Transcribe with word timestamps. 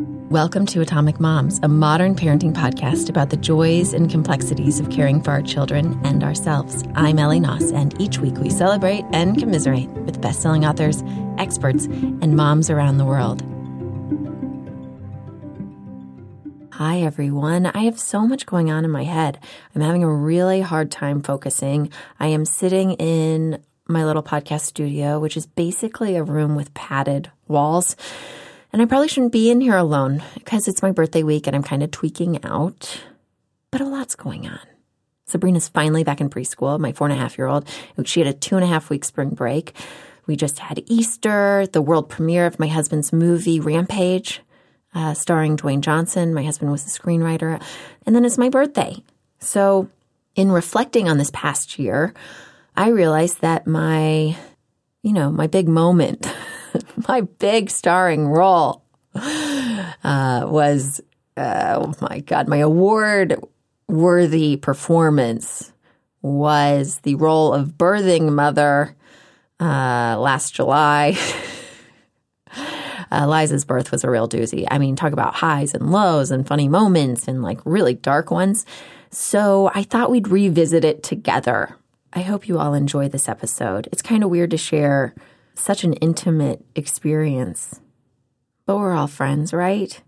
Welcome 0.00 0.64
to 0.66 0.80
Atomic 0.80 1.20
Moms, 1.20 1.60
a 1.62 1.68
modern 1.68 2.14
parenting 2.14 2.54
podcast 2.54 3.10
about 3.10 3.28
the 3.28 3.36
joys 3.36 3.92
and 3.92 4.10
complexities 4.10 4.80
of 4.80 4.88
caring 4.88 5.22
for 5.22 5.32
our 5.32 5.42
children 5.42 6.00
and 6.04 6.24
ourselves. 6.24 6.84
I'm 6.94 7.18
Ellie 7.18 7.38
Knaus, 7.38 7.70
and 7.74 8.00
each 8.00 8.18
week 8.18 8.38
we 8.38 8.48
celebrate 8.48 9.04
and 9.12 9.38
commiserate 9.38 9.90
with 9.90 10.22
best-selling 10.22 10.64
authors, 10.64 11.02
experts, 11.36 11.84
and 11.84 12.34
moms 12.34 12.70
around 12.70 12.96
the 12.96 13.04
world. 13.04 13.42
Hi, 16.72 17.02
everyone. 17.02 17.66
I 17.66 17.80
have 17.80 17.98
so 17.98 18.26
much 18.26 18.46
going 18.46 18.70
on 18.70 18.86
in 18.86 18.90
my 18.90 19.04
head. 19.04 19.38
I'm 19.74 19.82
having 19.82 20.02
a 20.02 20.10
really 20.10 20.62
hard 20.62 20.90
time 20.90 21.20
focusing. 21.20 21.92
I 22.18 22.28
am 22.28 22.46
sitting 22.46 22.92
in 22.92 23.62
my 23.86 24.06
little 24.06 24.22
podcast 24.22 24.62
studio, 24.62 25.20
which 25.20 25.36
is 25.36 25.44
basically 25.44 26.16
a 26.16 26.22
room 26.22 26.54
with 26.54 26.72
padded 26.72 27.30
walls. 27.48 27.96
And 28.72 28.80
I 28.80 28.84
probably 28.84 29.08
shouldn't 29.08 29.32
be 29.32 29.50
in 29.50 29.60
here 29.60 29.76
alone 29.76 30.22
because 30.34 30.68
it's 30.68 30.82
my 30.82 30.92
birthday 30.92 31.22
week 31.22 31.46
and 31.46 31.56
I'm 31.56 31.62
kind 31.62 31.82
of 31.82 31.90
tweaking 31.90 32.44
out. 32.44 33.02
But 33.70 33.80
a 33.80 33.84
lot's 33.84 34.14
going 34.14 34.46
on. 34.46 34.60
Sabrina's 35.26 35.68
finally 35.68 36.04
back 36.04 36.20
in 36.20 36.30
preschool, 36.30 36.78
my 36.78 36.92
four 36.92 37.06
and 37.06 37.16
a 37.16 37.20
half 37.20 37.38
year 37.38 37.46
old. 37.46 37.68
She 38.04 38.20
had 38.20 38.28
a 38.28 38.32
two 38.32 38.56
and 38.56 38.64
a 38.64 38.68
half 38.68 38.90
week 38.90 39.04
spring 39.04 39.30
break. 39.30 39.74
We 40.26 40.36
just 40.36 40.58
had 40.58 40.82
Easter, 40.86 41.66
the 41.72 41.82
world 41.82 42.08
premiere 42.08 42.46
of 42.46 42.58
my 42.58 42.68
husband's 42.68 43.12
movie, 43.12 43.60
Rampage, 43.60 44.40
uh, 44.94 45.14
starring 45.14 45.56
Dwayne 45.56 45.80
Johnson. 45.80 46.34
My 46.34 46.44
husband 46.44 46.70
was 46.70 46.84
the 46.84 46.90
screenwriter. 46.90 47.62
And 48.06 48.14
then 48.14 48.24
it's 48.24 48.38
my 48.38 48.48
birthday. 48.48 49.02
So, 49.38 49.88
in 50.36 50.52
reflecting 50.52 51.08
on 51.08 51.18
this 51.18 51.30
past 51.32 51.78
year, 51.78 52.14
I 52.76 52.88
realized 52.88 53.40
that 53.40 53.66
my, 53.66 54.36
you 55.02 55.12
know, 55.12 55.30
my 55.30 55.46
big 55.46 55.68
moment 55.68 56.32
my 57.10 57.22
big 57.22 57.70
starring 57.70 58.28
role 58.28 58.84
uh, 59.16 60.44
was, 60.46 61.00
uh, 61.36 61.74
oh 61.82 61.92
my 62.00 62.20
God, 62.20 62.46
my 62.46 62.58
award 62.58 63.34
worthy 63.88 64.56
performance 64.56 65.72
was 66.22 67.00
the 67.00 67.16
role 67.16 67.52
of 67.52 67.76
birthing 67.76 68.32
mother 68.32 68.94
uh, 69.58 70.16
last 70.18 70.54
July. 70.54 71.18
Uh, 73.12 73.26
Liza's 73.26 73.64
birth 73.64 73.90
was 73.90 74.04
a 74.04 74.10
real 74.10 74.28
doozy. 74.28 74.68
I 74.70 74.78
mean, 74.78 74.94
talk 74.94 75.12
about 75.12 75.34
highs 75.34 75.74
and 75.74 75.90
lows 75.90 76.30
and 76.30 76.46
funny 76.46 76.68
moments 76.68 77.26
and 77.26 77.42
like 77.42 77.58
really 77.64 77.94
dark 77.94 78.30
ones. 78.30 78.64
So 79.10 79.68
I 79.74 79.82
thought 79.82 80.12
we'd 80.12 80.28
revisit 80.28 80.84
it 80.84 81.02
together. 81.02 81.74
I 82.12 82.20
hope 82.20 82.46
you 82.46 82.60
all 82.60 82.72
enjoy 82.72 83.08
this 83.08 83.28
episode. 83.28 83.88
It's 83.90 84.00
kind 84.00 84.22
of 84.22 84.30
weird 84.30 84.52
to 84.52 84.56
share 84.56 85.12
such 85.60 85.84
an 85.84 85.94
intimate 85.94 86.64
experience. 86.74 87.80
But 88.66 88.78
we're 88.78 88.92
all 88.92 89.06
friends, 89.06 89.52
right? 89.52 90.00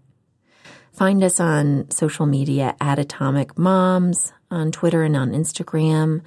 Find 0.92 1.22
us 1.22 1.40
on 1.40 1.90
social 1.90 2.26
media 2.26 2.76
at 2.80 2.98
Atomic 2.98 3.58
Moms 3.58 4.32
on 4.50 4.70
Twitter 4.70 5.02
and 5.02 5.16
on 5.16 5.32
Instagram. 5.32 6.22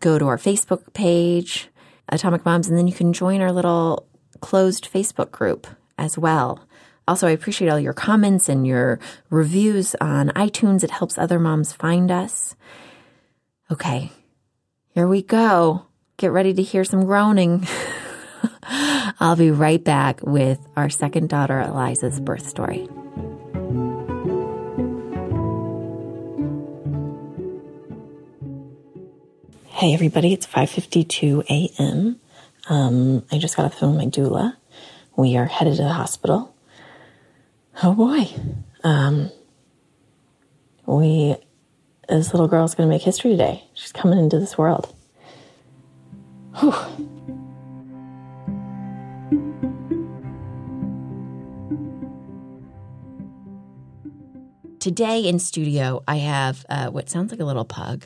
Go 0.00 0.18
to 0.18 0.26
our 0.26 0.36
Facebook 0.36 0.92
page, 0.92 1.68
Atomic 2.08 2.44
Moms, 2.44 2.68
and 2.68 2.76
then 2.76 2.86
you 2.86 2.92
can 2.92 3.12
join 3.12 3.40
our 3.40 3.52
little 3.52 4.06
closed 4.40 4.92
Facebook 4.92 5.30
group 5.30 5.66
as 5.96 6.18
well. 6.18 6.66
Also, 7.08 7.26
I 7.26 7.30
appreciate 7.30 7.68
all 7.68 7.80
your 7.80 7.94
comments 7.94 8.48
and 8.48 8.66
your 8.66 9.00
reviews 9.30 9.94
on 10.00 10.28
iTunes. 10.30 10.84
It 10.84 10.90
helps 10.90 11.18
other 11.18 11.38
moms 11.38 11.72
find 11.72 12.10
us. 12.10 12.54
Okay, 13.70 14.12
here 14.90 15.08
we 15.08 15.22
go. 15.22 15.86
Get 16.16 16.30
ready 16.30 16.52
to 16.54 16.62
hear 16.62 16.84
some 16.84 17.06
groaning. 17.06 17.66
I'll 18.64 19.36
be 19.36 19.50
right 19.50 19.82
back 19.82 20.20
with 20.22 20.60
our 20.76 20.88
second 20.88 21.28
daughter, 21.28 21.60
Eliza's 21.60 22.20
birth 22.20 22.46
story. 22.48 22.88
Hey 29.66 29.94
everybody, 29.94 30.32
it's 30.32 30.46
5:52 30.46 31.44
a.m. 31.50 32.20
Um, 32.68 33.24
I 33.32 33.38
just 33.38 33.56
got 33.56 33.66
off 33.66 33.72
the 33.72 33.78
phone 33.78 33.96
with 33.96 34.04
my 34.04 34.10
doula. 34.10 34.56
We 35.16 35.36
are 35.36 35.46
headed 35.46 35.76
to 35.76 35.82
the 35.82 35.92
hospital. 35.92 36.54
Oh 37.82 37.94
boy, 37.94 38.28
um, 38.84 39.30
we 40.86 41.34
this 42.08 42.32
little 42.32 42.46
girl 42.46 42.64
is 42.64 42.74
going 42.74 42.88
to 42.88 42.94
make 42.94 43.02
history 43.02 43.32
today. 43.32 43.64
She's 43.74 43.92
coming 43.92 44.18
into 44.18 44.38
this 44.38 44.56
world. 44.56 44.94
Whew. 46.60 47.10
Today 54.82 55.20
in 55.20 55.38
studio, 55.38 56.02
I 56.08 56.16
have 56.16 56.66
uh, 56.68 56.88
what 56.88 57.08
sounds 57.08 57.30
like 57.30 57.38
a 57.38 57.44
little 57.44 57.64
pug. 57.64 58.04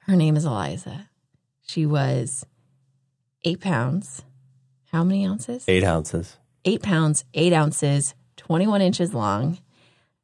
Her 0.00 0.14
name 0.14 0.36
is 0.36 0.44
Eliza. 0.44 1.08
She 1.66 1.86
was 1.86 2.44
eight 3.44 3.62
pounds. 3.62 4.20
How 4.92 5.04
many 5.04 5.24
ounces? 5.24 5.64
Eight 5.66 5.84
ounces. 5.84 6.36
Eight 6.66 6.82
pounds, 6.82 7.24
eight 7.32 7.54
ounces, 7.54 8.14
21 8.36 8.82
inches 8.82 9.14
long. 9.14 9.56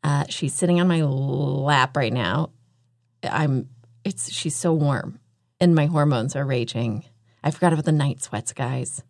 Uh, 0.03 0.25
she's 0.29 0.53
sitting 0.53 0.79
on 0.79 0.89
my 0.89 1.01
lap 1.01 1.97
right 1.97 2.13
now. 2.13 2.51
I'm, 3.23 3.71
it's, 4.05 4.31
she's 4.31 4.55
so 4.55 4.75
warm 4.75 5.21
and 5.59 5.75
my 5.75 5.87
hormones 5.87 6.37
are 6.37 6.45
raging. 6.45 7.05
I 7.43 7.51
forgot 7.51 7.73
about 7.73 7.87
the 7.87 7.93
night 7.93 8.23
sweats, 8.23 8.53
guys. 8.53 9.03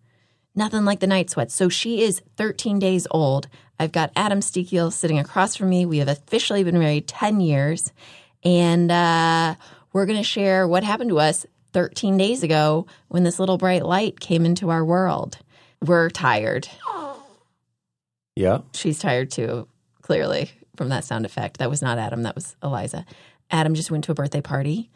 Nothing 0.54 0.84
like 0.84 1.00
the 1.00 1.08
night 1.08 1.28
sweats. 1.28 1.56
So 1.56 1.68
she 1.68 2.02
is 2.02 2.22
13 2.36 2.78
days 2.78 3.08
old. 3.10 3.48
I've 3.78 3.92
got 3.92 4.12
Adam 4.16 4.40
Sztykiel 4.40 4.92
sitting 4.92 5.18
across 5.18 5.56
from 5.56 5.68
me. 5.70 5.86
We 5.86 5.98
have 5.98 6.08
officially 6.08 6.64
been 6.64 6.78
married 6.78 7.08
10 7.08 7.40
years. 7.40 7.92
And 8.44 8.90
uh, 8.90 9.54
we're 9.92 10.06
going 10.06 10.18
to 10.18 10.24
share 10.24 10.68
what 10.68 10.84
happened 10.84 11.10
to 11.10 11.18
us 11.18 11.46
13 11.72 12.16
days 12.16 12.42
ago 12.42 12.86
when 13.08 13.24
this 13.24 13.38
little 13.38 13.58
bright 13.58 13.84
light 13.84 14.20
came 14.20 14.46
into 14.46 14.70
our 14.70 14.84
world. 14.84 15.38
We're 15.82 16.10
tired. 16.10 16.68
Yeah. 18.36 18.60
She's 18.72 18.98
tired 18.98 19.30
too, 19.30 19.68
clearly, 20.02 20.50
from 20.76 20.88
that 20.88 21.04
sound 21.04 21.24
effect. 21.24 21.58
That 21.58 21.70
was 21.70 21.82
not 21.82 21.98
Adam, 21.98 22.22
that 22.22 22.34
was 22.34 22.56
Eliza. 22.62 23.04
Adam 23.50 23.74
just 23.74 23.90
went 23.90 24.04
to 24.04 24.12
a 24.12 24.14
birthday 24.14 24.40
party. 24.40 24.90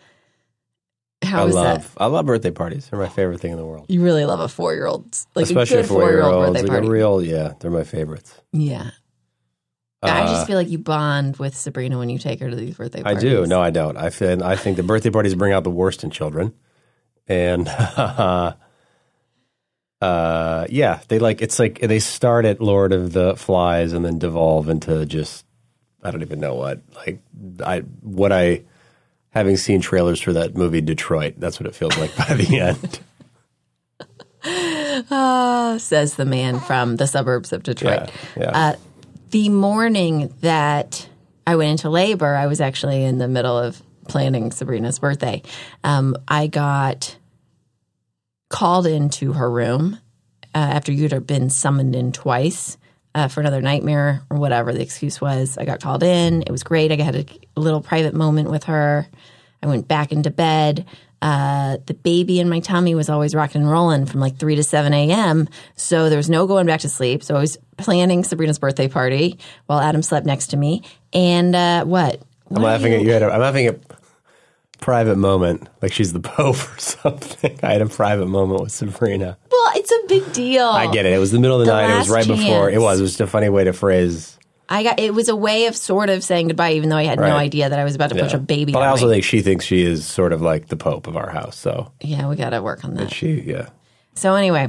How 1.23 1.43
I 1.43 1.45
was 1.45 1.55
love 1.55 1.95
that? 1.95 2.03
I 2.03 2.07
love 2.07 2.27
birthday 2.27 2.51
parties. 2.53 2.89
They're 2.89 2.99
my 3.01 3.09
favorite 3.09 3.41
thing 3.41 3.51
in 3.53 3.59
the 3.59 3.67
world. 3.67 3.87
You 3.89 4.03
really 4.03 4.25
love 4.25 4.41
a 4.41 4.49
four 4.49 4.75
year 4.75 4.87
old, 4.87 5.17
like 5.35 5.45
Especially 5.45 5.79
a 5.79 5.83
good 5.83 5.89
four 5.89 6.11
year 6.11 6.23
old 6.23 6.47
birthday 6.55 6.63
like 6.63 6.71
party. 6.71 6.87
a 6.87 6.91
real 6.91 7.23
yeah, 7.23 7.55
they're 7.61 7.71
my 7.71 7.85
favorites. 7.85 8.35
yeah. 8.53 8.91
I 10.01 10.21
Uh, 10.23 10.27
just 10.29 10.47
feel 10.47 10.55
like 10.57 10.69
you 10.69 10.79
bond 10.79 11.39
with 11.39 11.57
Sabrina 11.57 11.99
when 11.99 12.09
you 12.09 12.21
take 12.21 12.39
her 12.39 12.49
to 12.49 12.55
these 12.55 12.77
birthday 12.77 13.03
parties. 13.03 13.19
I 13.25 13.29
do. 13.29 13.47
No, 13.47 13.61
I 13.61 13.71
don't. 13.71 13.97
I 13.97 14.11
feel, 14.11 14.45
I 14.45 14.55
think 14.55 14.77
the 14.77 14.85
birthday 14.85 15.11
parties 15.11 15.35
bring 15.35 15.53
out 15.53 15.65
the 15.65 15.71
worst 15.71 16.05
in 16.05 16.11
children, 16.11 16.55
and 17.27 17.67
uh, 20.01 20.67
yeah, 20.71 21.01
they 21.09 21.19
like 21.19 21.43
it's 21.43 21.59
like 21.59 21.81
they 21.81 21.99
start 21.99 22.45
at 22.45 22.61
Lord 22.61 22.93
of 22.93 23.13
the 23.13 23.37
Flies 23.37 23.93
and 23.93 24.05
then 24.05 24.19
devolve 24.21 24.69
into 24.69 25.05
just 25.05 25.45
I 26.03 26.11
don't 26.13 26.23
even 26.23 26.39
know 26.41 26.55
what 26.55 26.81
like 26.95 27.21
I 27.65 27.81
what 28.03 28.31
I 28.33 28.63
having 29.39 29.57
seen 29.57 29.81
trailers 29.81 30.21
for 30.21 30.33
that 30.35 30.57
movie 30.57 30.81
Detroit. 30.81 31.35
That's 31.39 31.59
what 31.59 31.67
it 31.67 31.75
feels 31.75 31.97
like 31.97 32.15
by 32.17 32.35
the 32.35 32.61
end. 32.61 33.01
Ah, 35.11 35.77
says 35.79 36.15
the 36.15 36.25
man 36.25 36.61
from 36.61 36.97
the 36.97 37.07
suburbs 37.07 37.53
of 37.53 37.63
Detroit. 37.63 38.11
Yeah, 38.37 38.43
yeah. 38.43 38.51
Uh, 38.51 38.77
the 39.31 39.49
morning 39.49 40.33
that 40.41 41.09
I 41.47 41.57
went 41.57 41.71
into 41.73 41.91
labor, 41.91 42.35
I 42.35 42.47
was 42.47 42.61
actually 42.61 43.05
in 43.05 43.19
the 43.19 43.29
middle 43.29 43.57
of 43.57 43.83
planning 44.09 44.51
Sabrina's 44.51 44.99
birthday. 44.99 45.43
Um, 45.85 46.17
I 46.27 46.47
got 46.47 47.17
called 48.49 48.87
into 48.87 49.35
her 49.35 49.51
room 49.51 49.99
uh, 50.55 50.59
after 50.59 50.93
you'd 50.93 51.27
been 51.27 51.51
summoned 51.51 51.95
in 51.95 52.13
twice 52.13 52.77
uh, 53.15 53.29
for 53.29 53.41
another 53.41 53.61
nightmare 53.61 54.23
or 54.31 54.39
whatever 54.39 54.73
the 54.73 54.81
excuse 54.81 55.21
was. 55.21 55.59
I 55.59 55.65
got 55.65 55.81
called 55.81 56.03
in. 56.03 56.43
It 56.43 56.51
was 56.51 56.63
great. 56.63 56.93
I 56.93 56.97
had 57.03 57.17
a 57.17 57.61
little 57.61 57.81
private 57.81 58.15
moment 58.15 58.51
with 58.51 58.65
her. 58.65 59.07
I 59.63 59.67
went 59.67 59.89
back 59.89 60.13
into 60.13 60.31
bed. 60.31 60.87
Uh, 61.21 61.79
the 61.87 61.95
baby 61.95 62.39
in 62.39 62.49
my 62.49 62.61
tummy 62.61 62.95
was 62.95 63.09
always 63.09 63.35
rocking 63.35 63.63
and 63.63 63.71
rolling 63.71 64.07
from 64.07 64.21
like 64.21 64.37
3 64.37 64.55
to 64.55 64.63
7 64.63 64.93
a.m. 64.95 65.49
So 65.75 66.09
there 66.09 66.17
was 66.17 66.31
no 66.31 66.47
going 66.47 66.67
back 66.67 66.81
to 66.81 66.89
sleep. 66.89 67.25
So 67.25 67.35
I 67.35 67.41
was 67.41 67.59
planning 67.77 68.23
Sabrina's 68.23 68.59
birthday 68.59 68.87
party 68.87 69.39
while 69.67 69.81
Adam 69.81 70.03
slept 70.03 70.27
next 70.27 70.49
to 70.49 70.57
me. 70.57 70.83
And 71.13 71.57
uh, 71.57 71.85
what? 71.85 72.23
I'm 72.51 72.63
laughing 72.63 72.95
at 72.95 73.03
you. 73.03 73.11
Had 73.13 73.23
a, 73.23 73.33
I'm 73.33 73.41
laughing 73.41 73.67
at 73.67 73.81
private 74.81 75.17
moment, 75.17 75.69
like 75.83 75.93
she's 75.93 76.13
the 76.13 76.21
Pope 76.37 76.57
or 76.57 76.79
something. 76.79 77.59
I 77.65 77.73
had 77.73 77.83
a 77.83 77.87
private 77.89 78.27
moment 78.27 78.63
with 78.63 78.73
Sabrina. 78.73 79.37
Well, 79.51 79.73
it's 79.75 79.91
a 79.91 79.99
big 80.09 80.33
deal. 80.33 80.67
I 80.67 80.91
get 80.91 81.05
it. 81.05 81.13
It 81.13 81.19
was 81.19 81.33
the 81.33 81.41
middle 81.41 81.61
of 81.61 81.67
the, 81.67 81.73
The 81.73 81.83
night. 81.83 81.95
It 81.95 81.99
was 81.99 82.11
right 82.11 82.27
before. 82.27 82.71
It 82.71 82.81
was. 82.81 83.01
It 83.01 83.03
was 83.03 83.11
just 83.11 83.21
a 83.21 83.27
funny 83.27 83.49
way 83.49 83.65
to 83.65 83.73
phrase. 83.73 84.38
I 84.69 84.83
got 84.83 85.01
it 85.01 85.15
was 85.15 85.29
a 85.29 85.37
way 85.37 85.67
of 85.67 85.77
sort 85.77 86.11
of 86.11 86.23
saying 86.23 86.49
goodbye, 86.49 86.73
even 86.73 86.89
though 86.91 86.97
I 86.97 87.05
had 87.05 87.19
Right. 87.19 87.29
no 87.31 87.37
idea 87.37 87.69
that 87.69 87.79
I 87.79 87.85
was 87.85 87.95
about 87.95 88.11
to 88.11 88.17
push 88.17 88.35
a 88.35 88.39
baby. 88.39 88.73
But 88.73 88.83
I 88.83 88.89
also 88.89 89.07
me. 89.07 89.15
think 89.15 89.25
she 89.25 89.41
thinks 89.41 89.65
she 89.65 89.83
is 89.83 90.07
sort 90.07 90.33
of 90.33 90.43
like 90.43 90.69
the 90.69 90.77
Pope 90.77 91.07
of 91.07 91.17
our 91.17 91.31
house. 91.31 91.57
So 91.57 91.93
yeah, 92.01 92.29
we 92.29 92.37
got 92.37 92.51
to 92.51 92.61
work 92.63 92.85
on 92.85 92.95
that. 92.95 93.13
she, 93.13 93.41
yeah. 93.41 93.69
So 94.15 94.35
anyway, 94.35 94.69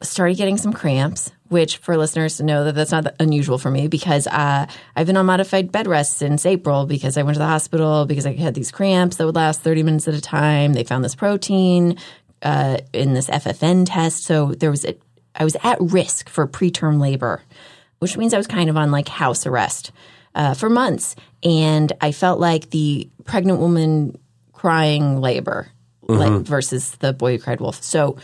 started 0.00 0.38
getting 0.38 0.56
some 0.56 0.72
cramps, 0.72 1.30
which 1.48 1.76
for 1.76 1.96
listeners 1.98 2.38
to 2.38 2.42
know 2.42 2.64
that 2.64 2.74
that's 2.74 2.90
not 2.90 3.04
that 3.04 3.16
unusual 3.20 3.58
for 3.58 3.70
me 3.70 3.86
because 3.86 4.26
uh, 4.26 4.66
I've 4.96 5.06
been 5.06 5.16
on 5.18 5.26
modified 5.26 5.70
bed 5.70 5.86
rest 5.86 6.16
since 6.16 6.46
April 6.46 6.86
because 6.86 7.18
I 7.18 7.22
went 7.22 7.34
to 7.34 7.38
the 7.38 7.46
hospital 7.46 8.06
because 8.06 8.24
I 8.24 8.32
had 8.32 8.54
these 8.54 8.70
cramps 8.70 9.16
that 9.16 9.26
would 9.26 9.34
last 9.36 9.60
30 9.60 9.82
minutes 9.82 10.08
at 10.08 10.14
a 10.14 10.20
time. 10.22 10.72
They 10.72 10.84
found 10.84 11.04
this 11.04 11.14
protein 11.14 11.98
uh, 12.42 12.78
in 12.94 13.12
this 13.12 13.28
FFN 13.28 13.84
test. 13.86 14.24
So 14.24 14.54
there 14.54 14.70
was, 14.70 14.86
a, 14.86 14.96
I 15.34 15.44
was 15.44 15.56
at 15.62 15.76
risk 15.80 16.30
for 16.30 16.46
preterm 16.46 16.98
labor, 16.98 17.42
which 17.98 18.16
means 18.16 18.34
I 18.34 18.36
was 18.36 18.46
kind 18.46 18.70
of 18.70 18.76
on 18.76 18.90
like 18.90 19.08
house 19.08 19.46
arrest 19.46 19.92
uh, 20.34 20.54
for 20.54 20.70
months. 20.70 21.16
And 21.42 21.92
I 22.00 22.12
felt 22.12 22.40
like 22.40 22.70
the 22.70 23.08
pregnant 23.24 23.60
woman 23.60 24.18
crying 24.52 25.20
labor 25.20 25.68
like, 26.08 26.42
versus 26.42 26.92
the 26.96 27.12
boy 27.12 27.36
who 27.36 27.42
cried 27.42 27.60
wolf. 27.60 27.82
So 27.82 28.16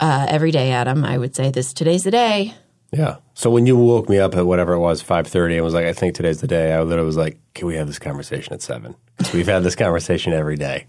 uh, 0.00 0.26
every 0.28 0.50
day, 0.50 0.72
Adam, 0.72 1.04
I 1.04 1.18
would 1.18 1.36
say 1.36 1.50
this 1.50 1.72
today's 1.72 2.04
the 2.04 2.10
day. 2.10 2.54
Yeah. 2.90 3.16
So 3.34 3.50
when 3.50 3.66
you 3.66 3.76
woke 3.76 4.08
me 4.08 4.18
up 4.18 4.34
at 4.34 4.46
whatever 4.46 4.72
it 4.74 4.78
was, 4.78 5.00
five 5.00 5.26
thirty, 5.26 5.56
and 5.56 5.64
was 5.64 5.72
like, 5.72 5.86
"I 5.86 5.92
think 5.94 6.14
today's 6.14 6.40
the 6.40 6.46
day," 6.46 6.72
I 6.72 6.82
literally 6.82 7.06
was 7.06 7.16
like, 7.16 7.38
"Can 7.54 7.66
we 7.66 7.76
have 7.76 7.86
this 7.86 7.98
conversation 7.98 8.52
at 8.52 8.60
7? 8.60 8.94
Because 9.16 9.32
we've 9.32 9.46
had 9.46 9.62
this 9.62 9.74
conversation 9.74 10.34
every 10.34 10.56
day 10.56 10.86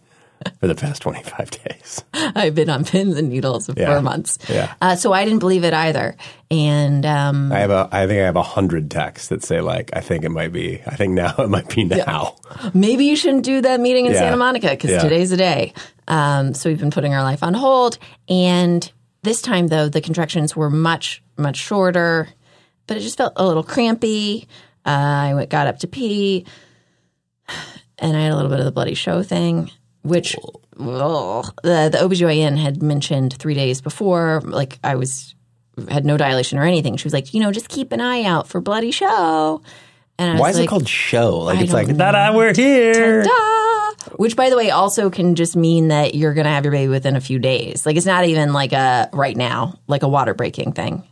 for 0.59 0.67
the 0.67 0.75
past 0.75 1.01
twenty 1.01 1.23
five 1.23 1.49
days. 1.51 2.03
I've 2.13 2.55
been 2.55 2.69
on 2.69 2.85
pins 2.85 3.17
and 3.17 3.29
needles 3.29 3.69
Yeah. 3.75 3.95
for 3.95 4.01
months. 4.01 4.37
Yeah. 4.49 4.73
Uh, 4.81 4.95
so 4.95 5.13
I 5.13 5.23
didn't 5.25 5.39
believe 5.39 5.63
it 5.63 5.73
either. 5.73 6.15
And 6.51 7.05
um, 7.05 7.51
I 7.51 7.59
have 7.59 7.71
a, 7.71 7.89
I 7.91 8.05
think 8.07 8.21
I 8.21 8.25
have 8.25 8.35
a 8.35 8.43
hundred 8.43 8.89
texts 8.91 9.27
that 9.29 9.43
say 9.43 9.61
like, 9.61 9.89
"I 9.93 10.01
think 10.01 10.23
it 10.23 10.29
might 10.29 10.51
be. 10.51 10.81
I 10.85 10.95
think 10.95 11.13
now 11.13 11.33
it 11.39 11.49
might 11.49 11.69
be 11.73 11.83
now." 11.83 12.35
maybe 12.73 13.05
you 13.05 13.15
shouldn't 13.15 13.43
do 13.45 13.61
that 13.61 13.79
meeting 13.79 14.05
in 14.05 14.11
Yeah. 14.13 14.19
Santa 14.19 14.37
Monica 14.37 14.69
because 14.69 14.91
Yeah. 14.91 14.99
today's 15.01 15.29
the 15.31 15.37
day. 15.37 15.73
Um, 16.07 16.53
so 16.53 16.69
we've 16.69 16.79
been 16.79 16.91
putting 16.91 17.13
our 17.13 17.23
life 17.23 17.41
on 17.43 17.53
hold. 17.53 17.97
And 18.29 18.89
this 19.23 19.41
time, 19.41 19.67
though, 19.67 19.87
the 19.89 20.01
contractions 20.01 20.55
were 20.55 20.69
much, 20.69 21.23
much 21.37 21.57
shorter, 21.57 22.27
but 22.87 22.97
it 22.97 22.99
just 22.99 23.17
felt 23.17 23.33
a 23.37 23.45
little 23.47 23.63
crampy. 23.63 24.47
Uh, 24.85 24.89
I 24.89 25.33
went, 25.33 25.49
got 25.49 25.67
up 25.67 25.79
to 25.79 25.87
pee, 25.87 26.45
and 27.99 28.17
I 28.17 28.21
had 28.21 28.31
a 28.31 28.35
little 28.35 28.49
bit 28.51 28.59
of 28.59 28.65
the 28.65 28.71
bloody 28.71 28.95
show 28.95 29.23
thing, 29.23 29.71
which 30.03 30.35
ugh, 30.79 31.53
the, 31.63 31.89
the 31.91 31.97
OBGYN 31.99 32.57
had 32.57 32.81
mentioned 32.83 33.33
three 33.33 33.53
days 33.53 33.81
before. 33.81 34.41
Like, 34.43 34.79
I 34.83 34.95
was 34.95 35.35
had 35.89 36.05
no 36.05 36.17
dilation 36.17 36.59
or 36.59 36.63
anything. 36.63 36.97
She 36.97 37.05
was 37.05 37.13
like, 37.13 37.33
you 37.33 37.39
know, 37.39 37.51
just 37.51 37.67
keep 37.69 37.91
an 37.91 37.99
eye 38.01 38.23
out 38.23 38.47
for 38.47 38.61
bloody 38.61 38.91
show. 38.91 39.61
And 40.19 40.29
I 40.29 40.33
was 40.33 40.39
Why 40.41 40.49
is 40.51 40.55
like, 40.57 40.65
it 40.65 40.69
called 40.69 40.87
show? 40.87 41.37
Like 41.39 41.57
I 41.57 41.61
it's 41.63 41.71
don't 41.71 41.87
like, 41.87 41.97
"Ta-da, 41.97 42.37
we're 42.37 42.53
here." 42.53 43.23
Ta-da! 43.23 44.15
Which, 44.17 44.35
by 44.35 44.49
the 44.51 44.57
way, 44.57 44.69
also 44.69 45.09
can 45.09 45.33
just 45.33 45.55
mean 45.55 45.87
that 45.87 46.13
you're 46.13 46.33
going 46.35 46.45
to 46.45 46.51
have 46.51 46.65
your 46.65 46.71
baby 46.71 46.89
within 46.89 47.15
a 47.15 47.21
few 47.21 47.39
days. 47.39 47.85
Like, 47.85 47.95
it's 47.95 48.05
not 48.05 48.25
even 48.25 48.53
like 48.53 48.73
a 48.73 49.09
right 49.13 49.35
now, 49.35 49.79
like 49.87 50.03
a 50.03 50.07
water 50.07 50.33
breaking 50.35 50.73
thing. 50.73 51.03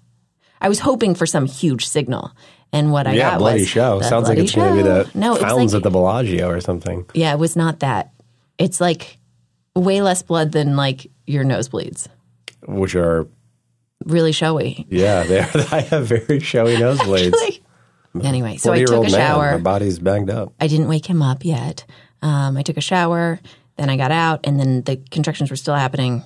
I 0.60 0.70
was 0.70 0.78
hoping 0.80 1.16
for 1.16 1.26
some 1.26 1.48
huge 1.48 1.88
signal. 1.88 2.32
And 2.74 2.92
what 2.92 3.08
I 3.08 3.14
Yeah, 3.14 3.32
got 3.32 3.40
bloody 3.40 3.62
was 3.62 3.70
show. 3.70 3.98
the 4.00 4.04
Sounds 4.06 4.30
like 4.30 4.38
it's 4.38 4.54
going 4.54 4.78
to 4.78 4.84
be 4.84 4.88
the 4.88 5.10
no, 5.18 5.34
it's 5.34 5.42
fountains 5.44 5.74
like, 5.74 5.80
at 5.80 5.84
the 5.84 5.90
Bellagio 5.90 6.48
or 6.50 6.62
something. 6.62 7.06
yeah, 7.16 7.34
it 7.34 7.40
was 7.40 7.56
not 7.56 7.80
that. 7.80 8.12
It's 8.62 8.80
like 8.80 9.18
way 9.76 10.02
less 10.02 10.22
blood 10.22 10.52
than 10.52 10.76
like 10.76 11.08
your 11.26 11.44
nosebleeds. 11.44 12.08
Which 12.68 12.96
are, 12.96 13.28
Really 14.06 14.32
showy. 14.32 14.86
yeah, 14.90 15.24
they 15.24 15.40
are. 15.40 15.50
I 15.72 15.82
have 15.82 16.08
very 16.08 16.40
showy 16.40 16.76
nosebleeds. 16.78 17.34
Like, 17.34 17.62
anyway, 18.26 18.58
so 18.58 18.74
I 18.74 18.84
took 18.84 18.98
a 18.98 19.02
man, 19.02 19.10
shower. 19.12 19.52
my 19.54 19.58
body's 19.60 20.00
banged 20.00 20.30
up. 20.30 20.54
I 20.60 20.68
didn't 20.68 20.88
wake 20.88 21.06
him 21.06 21.22
up 21.22 21.46
yet. 21.46 21.86
Um, 22.24 22.58
I 22.58 22.64
took 22.64 22.78
a 22.78 22.82
shower, 22.82 23.40
then 23.78 23.90
I 23.90 23.98
got 23.98 24.12
out, 24.12 24.42
and 24.44 24.60
then 24.60 24.82
the 24.82 24.98
contractions 25.12 25.50
were 25.50 25.56
still 25.56 25.76
happening. 25.76 26.24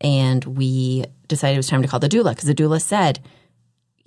And 0.00 0.44
we 0.44 1.04
decided 1.28 1.54
it 1.54 1.58
was 1.58 1.68
time 1.68 1.82
to 1.82 1.88
call 1.88 2.00
the 2.00 2.08
doula 2.08 2.30
because 2.30 2.44
the 2.44 2.54
doula 2.54 2.80
said, 2.80 3.18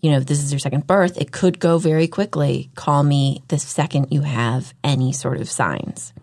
you 0.01 0.09
know, 0.11 0.17
if 0.17 0.25
this 0.25 0.41
is 0.43 0.51
your 0.51 0.59
second 0.59 0.87
birth, 0.87 1.17
it 1.17 1.31
could 1.31 1.59
go 1.59 1.77
very 1.77 2.07
quickly. 2.07 2.71
Call 2.75 3.03
me 3.03 3.43
the 3.49 3.59
second 3.59 4.07
you 4.11 4.21
have 4.21 4.73
any 4.83 5.11
sort 5.13 5.39
of 5.39 5.49
signs. 5.49 6.13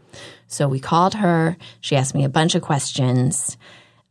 So 0.50 0.66
we 0.68 0.80
called 0.80 1.14
her. 1.14 1.56
She 1.80 1.96
asked 1.96 2.14
me 2.14 2.24
a 2.24 2.28
bunch 2.28 2.54
of 2.54 2.62
questions. 2.62 3.56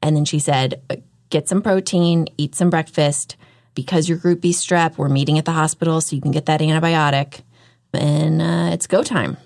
And 0.01 0.15
then 0.15 0.25
she 0.25 0.39
said, 0.39 0.81
get 1.30 1.50
some 1.50 1.62
protein, 1.62 2.27
eat 2.38 2.56
some 2.56 2.69
breakfast. 2.69 3.36
Because 3.75 4.09
you're 4.09 4.18
group 4.18 4.41
B 4.41 4.51
strep, 4.51 4.97
we're 4.97 5.09
meeting 5.09 5.38
at 5.38 5.45
the 5.45 5.51
hospital 5.51 6.01
so 6.01 6.15
you 6.15 6.21
can 6.21 6.31
get 6.31 6.45
that 6.47 6.62
antibiotic. 6.62 7.41
And 7.94 8.41
uh, 8.41 8.69
it's 8.74 8.88
go 8.88 9.03
time. 9.03 9.38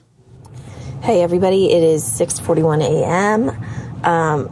Hey 1.01 1.21
everybody, 1.21 1.71
it 1.71 1.83
is 1.83 2.03
6:41 2.03 2.81
a.m. 2.81 3.49
Um, 4.05 4.47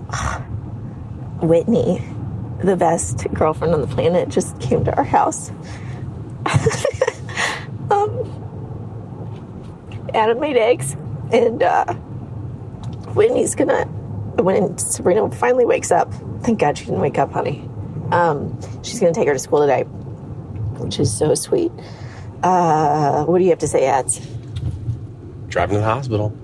Whitney, 1.47 2.03
the 2.63 2.75
best 2.75 3.25
girlfriend 3.33 3.73
on 3.73 3.81
the 3.81 3.87
planet, 3.87 4.29
just 4.29 4.59
came 4.59 4.83
to 4.83 4.95
our 4.97 5.03
house. 5.03 5.49
um, 7.89 8.11
Adam 10.13 10.39
made 10.39 10.57
eggs, 10.57 10.93
and 11.31 11.63
uh, 11.63 11.95
Whitney's 13.15 13.55
gonna. 13.55 13.85
When 14.41 14.77
Sabrina 14.77 15.29
finally 15.31 15.65
wakes 15.65 15.91
up, 15.91 16.13
thank 16.41 16.59
God 16.59 16.77
she 16.77 16.85
didn't 16.85 17.01
wake 17.01 17.17
up, 17.19 17.31
honey. 17.31 17.67
Um, 18.11 18.57
she's 18.81 18.99
gonna 18.99 19.13
take 19.13 19.27
her 19.27 19.33
to 19.33 19.39
school 19.39 19.59
today, 19.59 19.83
which 19.83 20.99
is 20.99 21.15
so 21.15 21.35
sweet. 21.35 21.71
Uh, 22.43 23.25
what 23.25 23.37
do 23.37 23.43
you 23.43 23.49
have 23.49 23.59
to 23.59 23.67
say, 23.67 23.85
Ads? 23.85 24.19
Driving 25.49 25.75
to 25.75 25.81
the 25.81 25.85
hospital. 25.85 26.35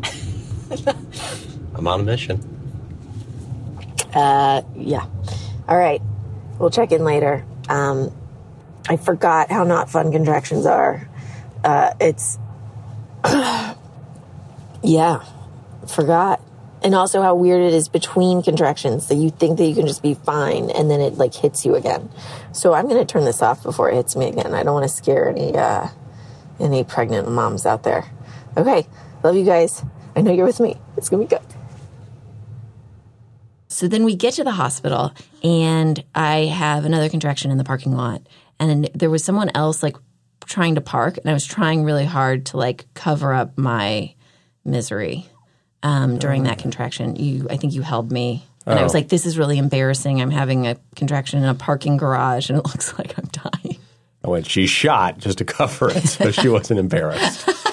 I'm 1.76 1.88
on 1.88 2.02
a 2.02 2.04
mission. 2.04 2.58
Yeah. 4.88 5.06
All 5.68 5.78
right. 5.78 6.02
We'll 6.60 6.70
check 6.70 6.92
in 6.92 7.04
later. 7.04 7.46
Um, 7.68 8.12
I 8.88 8.96
forgot 8.96 9.52
how 9.52 9.64
not 9.64 9.90
fun 9.90 10.12
contractions 10.12 10.66
are. 10.66 11.08
Uh, 11.64 11.94
it's. 12.00 12.40
yeah. 14.84 15.26
Forgot. 15.88 16.42
And 16.88 16.96
also 16.96 17.22
how 17.22 17.36
weird 17.36 17.62
it 17.62 17.74
is 17.74 17.90
between 17.90 18.42
contractions 18.42 19.10
that 19.10 19.16
you 19.16 19.30
think 19.30 19.58
that 19.58 19.66
you 19.66 19.76
can 19.76 19.88
just 19.88 20.02
be 20.02 20.14
fine 20.14 20.70
and 20.70 20.90
then 20.90 21.02
it 21.02 21.16
like 21.16 21.34
hits 21.34 21.66
you 21.66 21.76
again. 21.76 22.10
So 22.54 22.72
I'm 22.74 22.88
going 22.88 22.98
to 22.98 23.04
turn 23.06 23.26
this 23.26 23.42
off 23.42 23.62
before 23.62 23.92
it 23.92 23.96
hits 23.96 24.16
me 24.16 24.30
again. 24.30 24.54
I 24.54 24.64
don't 24.64 24.74
want 24.74 24.86
to 24.86 24.96
scare 24.96 25.28
any, 25.28 25.54
uh, 25.54 25.90
any 26.62 26.86
pregnant 26.86 27.30
moms 27.30 27.66
out 27.66 27.84
there. 27.84 28.06
Okay. 28.56 28.88
Love 29.22 29.36
you 29.36 29.44
guys. 29.44 29.84
I 30.16 30.22
know 30.22 30.32
you're 30.32 30.46
with 30.46 30.62
me. 30.62 30.78
It's 30.96 31.10
going 31.10 31.28
to 31.28 31.36
be 31.36 31.38
good. 31.38 31.56
So 33.68 33.90
then 33.90 34.06
we 34.06 34.16
get 34.16 34.36
to 34.36 34.46
the 34.46 34.52
hospital, 34.52 35.12
and 35.44 36.02
I 36.16 36.46
have 36.46 36.86
another 36.86 37.10
contraction 37.10 37.52
in 37.52 37.58
the 37.58 37.66
parking 37.66 37.98
lot, 37.98 38.26
and 38.62 38.90
there 38.96 39.10
was 39.10 39.26
someone 39.26 39.52
else 39.54 39.84
like 39.84 39.98
trying 40.46 40.76
to 40.76 40.82
park, 40.82 41.18
and 41.18 41.30
I 41.30 41.34
was 41.34 41.46
trying 41.46 41.84
really 41.84 42.06
hard 42.06 42.46
to 42.46 42.58
like 42.58 42.86
cover 42.94 43.34
up 43.34 43.58
my 43.58 44.16
misery 44.64 45.28
um, 45.84 46.18
during 46.18 46.44
that 46.44 46.58
contraction. 46.60 47.16
You, 47.16 47.48
I 47.50 47.58
think 47.58 47.74
you 47.74 47.82
held 47.82 48.12
me, 48.12 48.46
and 48.66 48.78
I 48.78 48.84
was 48.84 48.94
like, 48.94 49.10
"This 49.10 49.26
is 49.26 49.38
really 49.38 49.58
embarrassing. 49.58 50.22
I'm 50.22 50.32
having 50.32 50.68
a 50.68 50.78
contraction 50.96 51.42
in 51.44 51.50
a 51.50 51.56
parking 51.56 51.98
garage, 51.98 52.50
and 52.50 52.60
it 52.60 52.66
looks 52.66 52.98
like 52.98 53.18
I'm 53.18 53.28
dying." 53.28 53.78
I 54.24 54.30
went, 54.30 54.46
she 54.48 54.68
shot 54.68 55.20
just 55.20 55.38
to 55.38 55.46
cover 55.46 55.90
it 55.90 56.04
so 56.04 56.32
she 56.32 56.50
wasn't 56.50 56.80
embarrassed. 56.80 57.48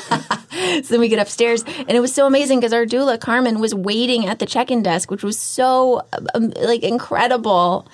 So 0.82 0.94
then 0.94 1.00
we 1.00 1.08
get 1.08 1.20
upstairs, 1.20 1.62
and 1.62 1.90
it 1.90 2.00
was 2.00 2.12
so 2.12 2.26
amazing 2.26 2.58
because 2.58 2.72
our 2.72 2.84
doula 2.84 3.20
Carmen 3.20 3.60
was 3.60 3.74
waiting 3.74 4.26
at 4.26 4.38
the 4.40 4.46
check-in 4.46 4.82
desk, 4.82 5.10
which 5.10 5.22
was 5.22 5.38
so 5.38 6.02
um, 6.34 6.50
like 6.62 6.82
incredible, 6.82 7.86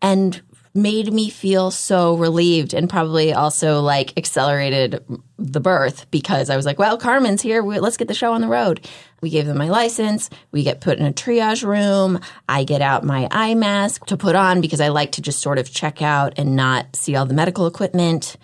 and 0.00 0.40
made 0.82 1.12
me 1.12 1.28
feel 1.28 1.70
so 1.70 2.16
relieved, 2.16 2.72
and 2.72 2.88
probably 2.88 3.32
also 3.32 3.80
like 3.80 4.16
accelerated 4.16 5.04
the 5.38 5.60
birth 5.60 6.10
because 6.10 6.50
I 6.50 6.56
was 6.56 6.64
like, 6.64 6.78
"Well, 6.78 6.96
Carmen's 6.96 7.42
here. 7.42 7.62
Let's 7.62 7.96
get 7.96 8.08
the 8.08 8.14
show 8.14 8.32
on 8.32 8.40
the 8.40 8.48
road." 8.48 8.86
We 9.20 9.30
gave 9.30 9.46
them 9.46 9.58
my 9.58 9.68
license. 9.68 10.30
We 10.52 10.62
get 10.62 10.80
put 10.80 10.98
in 10.98 11.06
a 11.06 11.12
triage 11.12 11.64
room. 11.64 12.20
I 12.48 12.64
get 12.64 12.80
out 12.80 13.04
my 13.04 13.28
eye 13.30 13.54
mask 13.54 14.06
to 14.06 14.16
put 14.16 14.36
on 14.36 14.60
because 14.60 14.80
I 14.80 14.88
like 14.88 15.12
to 15.12 15.22
just 15.22 15.40
sort 15.40 15.58
of 15.58 15.70
check 15.70 16.02
out 16.02 16.34
and 16.38 16.54
not 16.54 16.94
see 16.94 17.16
all 17.16 17.26
the 17.26 17.34
medical 17.34 17.66
equipment. 17.66 18.36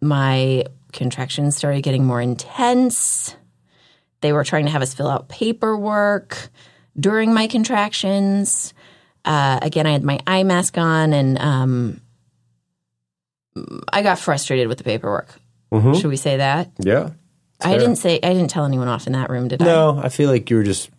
My 0.00 0.64
contractions 0.92 1.56
started 1.56 1.82
getting 1.82 2.04
more 2.04 2.20
intense. 2.20 3.36
They 4.22 4.32
were 4.32 4.44
trying 4.44 4.66
to 4.66 4.70
have 4.70 4.82
us 4.82 4.94
fill 4.94 5.08
out 5.08 5.28
paperwork 5.28 6.48
during 6.98 7.34
my 7.34 7.46
contractions. 7.46 8.72
Uh, 9.24 9.58
again, 9.62 9.86
I 9.86 9.92
had 9.92 10.02
my 10.02 10.18
eye 10.26 10.42
mask 10.42 10.76
on, 10.78 11.12
and 11.12 11.38
um, 11.38 12.00
I 13.92 14.02
got 14.02 14.18
frustrated 14.18 14.68
with 14.68 14.78
the 14.78 14.84
paperwork. 14.84 15.28
Should 15.72 16.06
we 16.06 16.16
say 16.16 16.36
that? 16.36 16.70
Yeah. 16.78 17.10
I 17.64 17.78
didn't 17.78 17.96
say 17.96 18.16
I 18.22 18.34
didn't 18.34 18.48
tell 18.48 18.64
anyone 18.64 18.88
off 18.88 19.06
in 19.06 19.14
that 19.14 19.30
room, 19.30 19.48
did 19.48 19.62
I? 19.62 19.64
No, 19.64 19.98
I 20.02 20.08
feel 20.08 20.28
like 20.28 20.50
you 20.50 20.56
were 20.56 20.62
just 20.64 20.90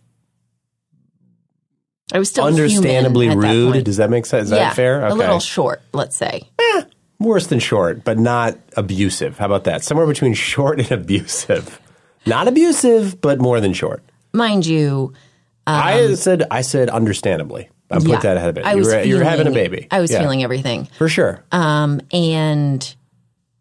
I 2.13 2.19
was 2.19 2.29
still 2.29 2.45
understandably 2.45 3.27
that 3.27 3.37
rude. 3.37 3.73
point. 3.73 3.85
Does 3.85 3.97
that 3.97 4.09
make 4.09 4.25
sense? 4.25 4.45
Is 4.45 4.51
yeah, 4.51 4.69
that 4.69 4.75
fair? 4.75 5.05
a 5.05 5.13
little 5.13 5.39
short, 5.39 5.81
let's 5.93 6.15
say. 6.15 6.49
Worse 7.19 7.47
than 7.47 7.59
short, 7.59 8.03
but 8.03 8.19
not 8.19 8.57
abusive. 8.75 9.37
How 9.37 9.45
about 9.45 9.63
that? 9.63 9.83
Somewhere 9.83 10.07
between 10.07 10.33
short 10.35 10.79
and 10.79 10.91
abusive. 10.91 11.79
Not 12.25 12.47
abusive, 12.47 13.19
but 13.19 13.39
more 13.39 13.59
than 13.59 13.73
short. 13.73 14.03
Mind 14.33 14.65
you, 14.65 15.13
I 15.67 16.15
said 16.15 16.43
I 16.49 16.61
said 16.61 16.89
understandably. 16.89 17.69
I'm 17.97 18.01
Yeah. 18.07 18.15
put 18.15 18.23
that 18.23 18.37
ahead 18.37 18.49
of 18.49 18.57
it. 18.57 18.65
I 18.65 18.71
you 18.73 18.77
was 18.79 18.87
were, 18.87 19.03
you 19.03 19.17
were 19.17 19.23
having 19.23 19.47
a 19.47 19.51
baby. 19.51 19.87
I 19.91 20.01
was 20.01 20.11
Yeah, 20.11 20.19
feeling 20.19 20.43
everything. 20.43 20.87
for 20.97 21.07
sure. 21.09 21.43
Um, 21.51 22.01
and 22.11 22.95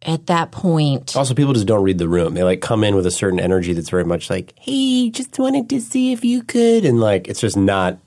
at 0.04 0.26
that 0.26 0.50
point, 0.50 1.14
also, 1.16 1.32
people 1.34 1.52
just 1.52 1.66
don't 1.66 1.82
read 1.84 1.98
the 1.98 2.08
room. 2.08 2.34
They 2.34 2.42
like 2.42 2.60
come 2.60 2.82
in 2.84 2.96
with 2.96 3.06
a 3.06 3.10
certain 3.10 3.38
energy 3.38 3.72
that's 3.72 3.90
very 3.90 4.04
much 4.04 4.30
like, 4.30 4.52
"Hey, 4.58 5.10
just 5.10 5.38
wanted 5.38 5.68
to 5.70 5.80
see 5.80 6.12
if 6.12 6.24
you 6.24 6.42
could," 6.42 6.84
and 6.84 7.00
like 7.00 7.28
it's 7.28 7.40
just 7.40 7.56
not. 7.56 7.98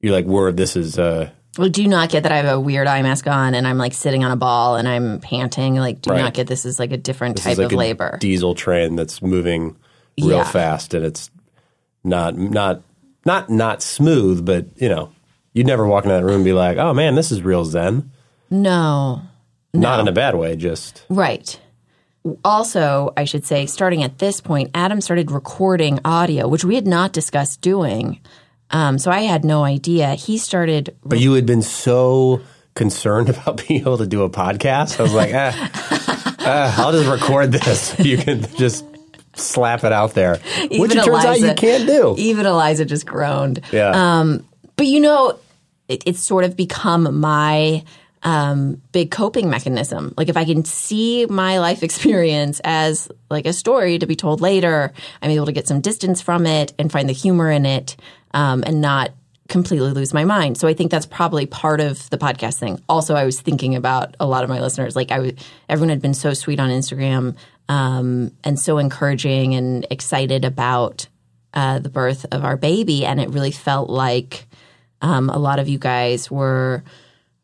You're 0.00 0.12
like, 0.12 0.24
"Word, 0.26 0.56
this 0.56 0.76
is." 0.76 0.98
uh 0.98 1.30
well, 1.58 1.68
do 1.70 1.86
not 1.88 2.10
get 2.10 2.22
that 2.24 2.32
I 2.32 2.36
have 2.36 2.54
a 2.54 2.60
weird 2.60 2.86
eye 2.86 3.00
mask 3.00 3.26
on 3.26 3.54
and 3.54 3.66
I'm 3.66 3.78
like 3.78 3.94
sitting 3.94 4.22
on 4.24 4.30
a 4.30 4.36
ball 4.36 4.76
and 4.76 4.86
I'm 4.86 5.20
panting? 5.20 5.76
Like, 5.76 6.02
do 6.02 6.10
Right. 6.10 6.20
not 6.20 6.34
get 6.34 6.46
this 6.46 6.66
is 6.66 6.78
like 6.78 6.92
a 6.92 6.98
different 6.98 7.36
This 7.36 7.44
type 7.44 7.56
like 7.56 7.64
of 7.68 7.72
a 7.72 7.76
labor? 7.76 8.18
diesel 8.20 8.54
train 8.54 8.94
that's 8.94 9.22
moving 9.22 9.74
real 10.20 10.36
Yeah. 10.38 10.44
fast, 10.44 10.92
and 10.92 11.02
it's 11.04 11.30
not 12.04 12.36
not 12.36 12.82
not 13.24 13.48
not 13.50 13.82
smooth, 13.82 14.44
but 14.44 14.66
you 14.76 14.88
know, 14.90 15.08
you'd 15.56 15.66
never 15.66 15.86
walk 15.86 16.04
into 16.04 16.14
that 16.14 16.22
room 16.22 16.36
and 16.36 16.44
be 16.44 16.52
like, 16.52 16.76
"Oh 16.76 16.92
man, 16.92 17.14
this 17.14 17.32
is 17.32 17.42
real 17.42 17.64
zen." 17.64 18.10
no. 18.50 19.22
Not 19.72 20.00
in 20.00 20.08
a 20.08 20.12
bad 20.12 20.36
way, 20.36 20.56
just 20.56 21.04
Right. 21.10 21.60
Also, 22.42 23.12
I 23.14 23.24
should 23.24 23.44
say, 23.44 23.66
starting 23.66 24.02
at 24.02 24.18
this 24.18 24.40
point, 24.40 24.70
Adam 24.74 25.02
started 25.02 25.30
recording 25.30 26.00
audio, 26.02 26.48
which 26.48 26.64
we 26.64 26.74
had 26.76 26.86
not 26.86 27.12
discussed 27.12 27.60
doing. 27.60 28.20
Um, 28.70 28.98
so 28.98 29.10
I 29.10 29.20
had 29.20 29.44
no 29.44 29.64
idea. 29.64 30.14
He 30.14 30.38
started. 30.38 30.96
But 31.04 31.20
you 31.20 31.34
had 31.34 31.44
been 31.44 31.60
so 31.60 32.40
concerned 32.74 33.28
about 33.34 33.66
being 33.66 33.80
able 33.80 33.98
to 33.98 34.06
do 34.06 34.22
a 34.22 34.30
podcast. 34.30 34.98
I 34.98 35.02
was 35.02 35.12
like, 35.12 35.32
eh, 35.32 35.52
eh, 36.40 36.74
I'll 36.78 36.92
just 36.92 37.08
record 37.08 37.52
this. 37.52 37.98
You 38.06 38.16
can 38.16 38.46
just 38.56 38.84
slap 39.34 39.84
it 39.84 39.92
out 39.92 40.14
there, 40.14 40.36
which 40.70 40.94
it 40.94 41.04
turns 41.04 41.24
out 41.24 41.38
you 41.38 41.54
can't 41.54 41.86
do. 41.86 42.14
Even 42.16 42.46
Eliza 42.46 42.86
just 42.86 43.04
groaned. 43.04 43.60
Yeah. 43.72 43.90
Um, 43.90 44.46
but 44.76 44.86
you 44.86 45.00
know, 45.00 45.38
it, 45.88 46.02
it's 46.06 46.20
sort 46.20 46.44
of 46.44 46.56
become 46.56 47.20
my 47.20 47.84
um, 48.22 48.82
big 48.92 49.10
coping 49.10 49.48
mechanism. 49.48 50.12
Like 50.16 50.28
if 50.28 50.36
I 50.36 50.44
can 50.44 50.64
see 50.64 51.26
my 51.26 51.58
life 51.58 51.82
experience 51.82 52.60
as 52.64 53.08
like 53.30 53.46
a 53.46 53.52
story 53.52 53.98
to 53.98 54.06
be 54.06 54.16
told 54.16 54.40
later, 54.40 54.92
I'm 55.22 55.30
able 55.30 55.46
to 55.46 55.52
get 55.52 55.68
some 55.68 55.80
distance 55.80 56.20
from 56.20 56.46
it 56.46 56.74
and 56.78 56.90
find 56.90 57.08
the 57.08 57.14
humor 57.14 57.50
in 57.50 57.64
it, 57.64 57.96
um, 58.34 58.64
and 58.66 58.80
not 58.80 59.12
completely 59.48 59.92
lose 59.92 60.12
my 60.12 60.24
mind. 60.24 60.58
So 60.58 60.66
I 60.66 60.74
think 60.74 60.90
that's 60.90 61.06
probably 61.06 61.46
part 61.46 61.80
of 61.80 62.10
the 62.10 62.18
podcast 62.18 62.58
thing. 62.58 62.82
Also, 62.88 63.14
I 63.14 63.24
was 63.24 63.40
thinking 63.40 63.76
about 63.76 64.16
a 64.18 64.26
lot 64.26 64.42
of 64.42 64.50
my 64.50 64.60
listeners. 64.60 64.96
Like 64.96 65.12
I, 65.12 65.16
w- 65.16 65.36
everyone 65.68 65.90
had 65.90 66.02
been 66.02 66.14
so 66.14 66.34
sweet 66.34 66.58
on 66.58 66.68
Instagram 66.68 67.36
um, 67.68 68.32
and 68.42 68.58
so 68.58 68.78
encouraging 68.78 69.54
and 69.54 69.86
excited 69.90 70.44
about 70.44 71.06
uh, 71.54 71.78
the 71.78 71.88
birth 71.88 72.26
of 72.32 72.44
our 72.44 72.56
baby, 72.56 73.06
and 73.06 73.20
it 73.20 73.30
really 73.30 73.50
felt 73.50 73.88
like 73.88 74.46
um, 75.02 75.30
a 75.30 75.38
lot 75.38 75.58
of 75.58 75.68
you 75.68 75.78
guys 75.78 76.30
were 76.30 76.82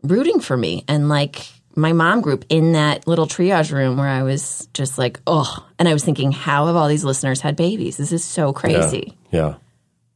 rooting 0.02 0.40
for 0.40 0.56
me 0.56 0.84
and 0.88 1.08
like 1.08 1.46
my 1.74 1.92
mom 1.92 2.20
group 2.20 2.44
in 2.48 2.72
that 2.72 3.06
little 3.06 3.26
triage 3.26 3.72
room 3.72 3.96
where 3.96 4.08
I 4.08 4.22
was 4.22 4.68
just 4.74 4.98
like, 4.98 5.20
oh, 5.26 5.66
and 5.78 5.88
I 5.88 5.92
was 5.92 6.04
thinking, 6.04 6.32
how 6.32 6.66
have 6.66 6.76
all 6.76 6.88
these 6.88 7.04
listeners 7.04 7.40
had 7.40 7.56
babies? 7.56 7.96
This 7.96 8.12
is 8.12 8.24
so 8.24 8.52
crazy. 8.52 9.16
Yeah. 9.30 9.54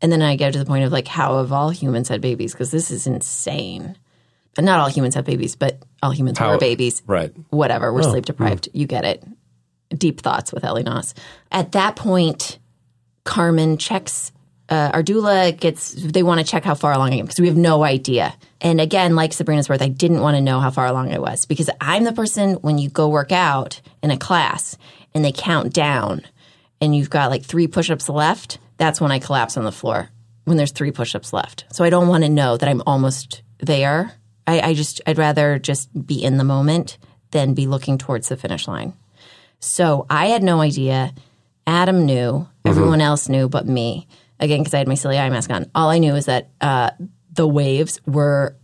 And 0.03 0.13
then 0.13 0.21
I 0.21 0.37
get 0.37 0.53
to 0.53 0.59
the 0.59 0.67
point 0.67 0.85
of 0.85 0.93
like, 0.93 1.09
how 1.09 1.39
have 1.39 1.53
all 1.53 1.71
humans 1.71 2.09
had 2.09 2.21
babies? 2.21 2.53
Because 2.53 2.71
this 2.71 2.91
is 2.91 3.07
insane. 3.07 3.97
But 4.55 4.65
not 4.65 4.81
all 4.81 4.89
humans 4.89 5.15
have 5.15 5.25
babies, 5.25 5.57
but 5.57 5.83
all 6.03 6.11
humans 6.11 6.39
How- 6.39 6.51
were 6.51 6.59
babies. 6.59 7.03
Right. 7.07 7.33
Whatever. 7.51 7.93
We're 7.93 8.03
sleep 8.03 8.25
deprived. 8.25 8.69
You 8.73 8.87
get 8.87 9.05
it. 9.05 9.25
Deep 9.91 10.21
thoughts 10.21 10.53
with 10.53 10.65
Ellie 10.65 10.83
Knaus. 10.83 11.15
At 11.53 11.73
that 11.73 11.95
point, 11.97 12.59
Carmen 13.25 13.77
checks. 13.77 14.33
Uh, 14.69 14.91
our 14.93 15.03
doula 15.03 15.59
gets. 15.59 15.93
They 15.93 16.23
want 16.23 16.41
to 16.41 16.47
check 16.47 16.65
how 16.65 16.75
far 16.75 16.93
along 16.93 17.13
I 17.13 17.17
am 17.17 17.27
because 17.27 17.39
we 17.39 17.47
have 17.47 17.57
no 17.57 17.85
idea. 17.85 18.35
And 18.61 18.81
again, 18.81 19.15
like 19.15 19.33
Sabrina's 19.33 19.69
worth, 19.69 19.83
I 19.83 19.89
didn't 19.89 20.21
want 20.21 20.37
to 20.37 20.41
know 20.41 20.59
how 20.61 20.71
far 20.71 20.87
along 20.87 21.13
I 21.13 21.19
was 21.19 21.45
because 21.45 21.71
I'm 21.81 22.05
the 22.05 22.13
person 22.13 22.55
when 22.55 22.79
you 22.79 22.89
go 22.89 23.09
work 23.09 23.31
out 23.31 23.81
in 24.03 24.11
a 24.11 24.17
class 24.17 24.77
and 25.15 25.25
they 25.25 25.33
count 25.33 25.73
down, 25.73 26.23
and 26.81 26.97
you've 26.97 27.11
got 27.11 27.31
like 27.31 27.45
three 27.45 27.69
push-ups 27.69 28.09
left. 28.09 28.59
That's 28.77 29.01
when 29.01 29.13
I 29.13 29.21
collapse 29.21 29.57
on 29.57 29.65
the 29.65 29.73
floor 29.73 30.11
when 30.45 30.57
there's 30.57 30.73
three 30.73 30.91
push-ups 30.91 31.33
left. 31.33 31.65
So 31.73 31.85
I 31.85 31.91
don't 31.91 32.09
want 32.09 32.25
to 32.25 32.31
know 32.31 32.57
that 32.57 32.69
I'm 32.69 32.83
almost 32.87 33.43
there. 33.59 34.13
I, 34.47 34.61
I 34.61 34.75
just 34.75 35.01
I'd 35.07 35.19
rather 35.19 35.59
just 35.59 36.07
be 36.07 36.23
in 36.23 36.39
the 36.39 36.45
moment 36.45 36.99
than 37.31 37.55
be 37.55 37.67
looking 37.67 37.99
towards 37.99 38.29
the 38.29 38.37
finish 38.37 38.67
line. 38.67 38.95
So 39.61 40.07
I 40.11 40.27
had 40.27 40.43
no 40.43 40.61
idea. 40.61 41.15
Adam 41.67 42.05
knew. 42.05 42.49
Everyone 42.65 43.01
else 43.01 43.29
knew 43.29 43.49
but 43.49 43.67
me. 43.67 44.07
Again, 44.39 44.61
because 44.61 44.75
I 44.75 44.79
had 44.79 44.89
my 44.89 44.95
silly 44.95 45.19
eye 45.19 45.31
mask 45.31 45.51
on. 45.51 45.71
All 45.75 45.89
I 45.89 45.99
knew 45.99 46.15
is 46.15 46.27
that 46.27 46.51
uh, 46.61 46.91
the 47.33 47.49
waves 47.49 48.01
were 48.07 48.57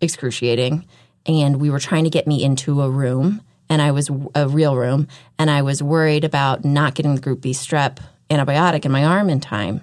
excruciating, 0.00 0.86
and 1.26 1.60
we 1.60 1.70
were 1.70 1.78
trying 1.78 2.04
to 2.04 2.10
get 2.10 2.26
me 2.26 2.42
into 2.42 2.82
a 2.82 2.90
room, 2.90 3.42
and 3.68 3.80
I 3.80 3.92
was 3.92 4.10
a 4.34 4.48
real 4.48 4.76
room, 4.76 5.06
and 5.38 5.50
I 5.50 5.62
was 5.62 5.82
worried 5.82 6.24
about 6.24 6.64
not 6.64 6.94
getting 6.94 7.14
the 7.14 7.20
Group 7.20 7.40
B 7.40 7.52
strep 7.52 7.98
antibiotic 8.28 8.84
in 8.84 8.92
my 8.92 9.04
arm 9.04 9.28
in 9.28 9.40
time. 9.40 9.82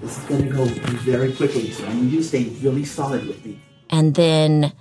This 0.00 0.16
is 0.18 0.24
going 0.24 0.48
to 0.48 0.50
go 0.50 0.64
very 1.04 1.32
quickly, 1.32 1.70
so 1.70 1.84
I 1.84 1.92
need 1.94 2.12
you 2.12 2.18
to 2.18 2.24
stay 2.24 2.44
really 2.62 2.84
solid 2.84 3.26
with 3.26 3.44
me. 3.44 3.60
And 3.90 4.14
then 4.14 4.72